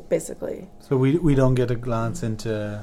basically. 0.09 0.68
So 0.80 0.96
we 0.96 1.18
we 1.18 1.35
don't 1.35 1.54
get 1.54 1.70
a 1.70 1.76
glance 1.76 2.22
into 2.22 2.83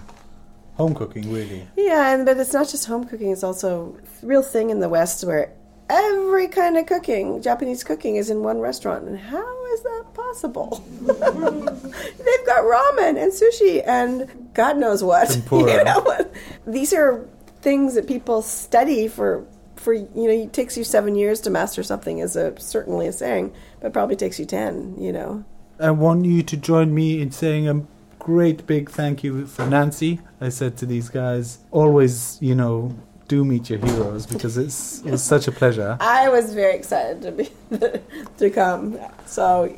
home 0.76 0.93
cooking, 0.93 1.32
really. 1.34 1.67
Yeah, 1.76 2.13
and 2.13 2.26
but 2.26 2.38
it's 2.38 2.54
not 2.54 2.67
just 2.69 2.86
home 2.86 3.06
cooking; 3.06 3.32
it's 3.32 3.43
also 3.43 3.97
real 4.21 4.43
thing 4.43 4.69
in 4.69 4.80
the 4.80 4.89
West 4.89 5.23
where 5.23 5.52
every 5.89 6.47
kind 6.47 6.78
of 6.78 6.86
cooking, 6.86 7.41
Japanese 7.41 7.84
cooking, 7.84 8.15
is 8.17 8.30
in 8.30 8.43
one 8.43 8.60
restaurant. 8.60 9.08
And 9.08 9.17
how 9.17 9.65
is 9.73 9.82
that 9.84 9.97
possible? 10.17 10.84
They've 11.01 12.45
got 12.45 12.63
ramen 12.63 13.21
and 13.21 13.32
sushi 13.32 13.84
and 13.86 14.49
God 14.53 14.77
knows 14.77 15.03
what. 15.03 15.30
Tempura. 15.30 15.71
You 15.77 15.84
know? 15.84 16.32
These 16.65 16.93
are 16.93 17.25
things 17.62 17.93
that 17.95 18.08
people 18.08 18.41
study 18.41 19.08
for. 19.08 19.45
For 19.75 19.93
you 19.93 20.10
know, 20.15 20.32
it 20.32 20.53
takes 20.53 20.75
you 20.75 20.84
seven 20.84 21.15
years 21.15 21.39
to 21.41 21.51
master 21.51 21.84
something, 21.84 22.17
is 22.17 22.36
a 22.36 22.60
certainly 22.60 23.08
a 23.08 23.12
saying, 23.13 23.53
but 23.80 23.93
probably 23.93 24.15
takes 24.15 24.39
you 24.39 24.45
ten. 24.45 24.95
You 24.99 25.13
know. 25.13 25.45
I 25.80 25.91
want 25.91 26.25
you 26.25 26.41
to 26.41 26.58
join 26.58 26.95
me 26.95 27.21
in 27.21 27.32
saying 27.32 27.69
a 27.69 27.86
great 28.17 28.65
big 28.65 28.89
thank 28.89 29.23
you 29.23 29.45
for 29.45 29.67
Nancy. 29.67 30.19
I 30.41 30.49
said 30.49 30.77
to 30.77 30.88
these 30.88 31.10
guys, 31.10 31.60
always, 31.71 32.38
you 32.41 32.56
know, 32.56 32.93
do 33.27 33.45
meet 33.45 33.69
your 33.69 33.80
heroes 33.80 34.25
because 34.25 34.58
it's 34.58 35.01
it 35.01 35.12
was 35.12 35.23
such 35.23 35.47
a 35.47 35.51
pleasure. 35.51 35.97
I 35.99 36.30
was 36.30 36.53
very 36.53 36.75
excited 36.75 37.21
to 37.21 37.32
be 37.32 37.49
to 38.38 38.49
come. 38.49 38.99
So 39.25 39.73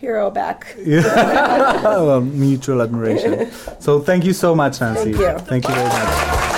hero 0.00 0.30
back. 0.30 0.76
Well, 0.86 2.20
mutual 2.20 2.82
admiration. 2.82 3.50
So 3.80 4.00
thank 4.00 4.24
you 4.24 4.32
so 4.32 4.54
much, 4.54 4.80
Nancy. 4.80 5.12
Thank 5.12 5.18
you. 5.18 5.38
Thank 5.46 5.68
you 5.68 5.74
very 5.74 5.88
much. 5.88 6.55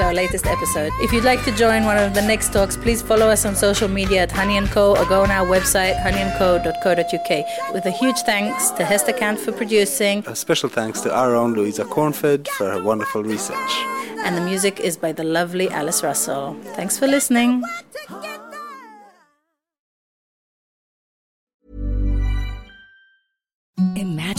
To 0.00 0.06
our 0.06 0.14
latest 0.14 0.46
episode. 0.46 0.92
If 1.00 1.12
you'd 1.12 1.24
like 1.24 1.44
to 1.44 1.52
join 1.52 1.84
one 1.84 1.98
of 1.98 2.14
the 2.14 2.22
next 2.22 2.52
talks, 2.52 2.76
please 2.76 3.02
follow 3.02 3.28
us 3.28 3.44
on 3.44 3.54
social 3.54 3.88
media 3.88 4.22
at 4.22 4.32
Honey 4.32 4.58
& 4.66 4.68
Co. 4.68 4.96
or 4.96 5.04
go 5.04 5.22
on 5.22 5.30
our 5.30 5.46
website 5.46 5.94
honeyandco.co.uk. 6.00 7.72
With 7.74 7.84
a 7.84 7.90
huge 7.90 8.18
thanks 8.20 8.70
to 8.72 8.84
Hester 8.84 9.12
Kant 9.12 9.38
for 9.38 9.52
producing. 9.52 10.24
A 10.26 10.34
special 10.34 10.68
thanks 10.68 11.00
to 11.02 11.14
our 11.14 11.34
own 11.36 11.52
Louisa 11.54 11.84
Cornford 11.84 12.48
for 12.48 12.70
her 12.70 12.82
wonderful 12.82 13.22
research. 13.22 13.72
And 14.24 14.36
the 14.36 14.42
music 14.42 14.80
is 14.80 14.96
by 14.96 15.12
the 15.12 15.24
lovely 15.24 15.68
Alice 15.70 16.02
Russell. 16.02 16.56
Thanks 16.76 16.98
for 16.98 17.06
listening. 17.06 17.62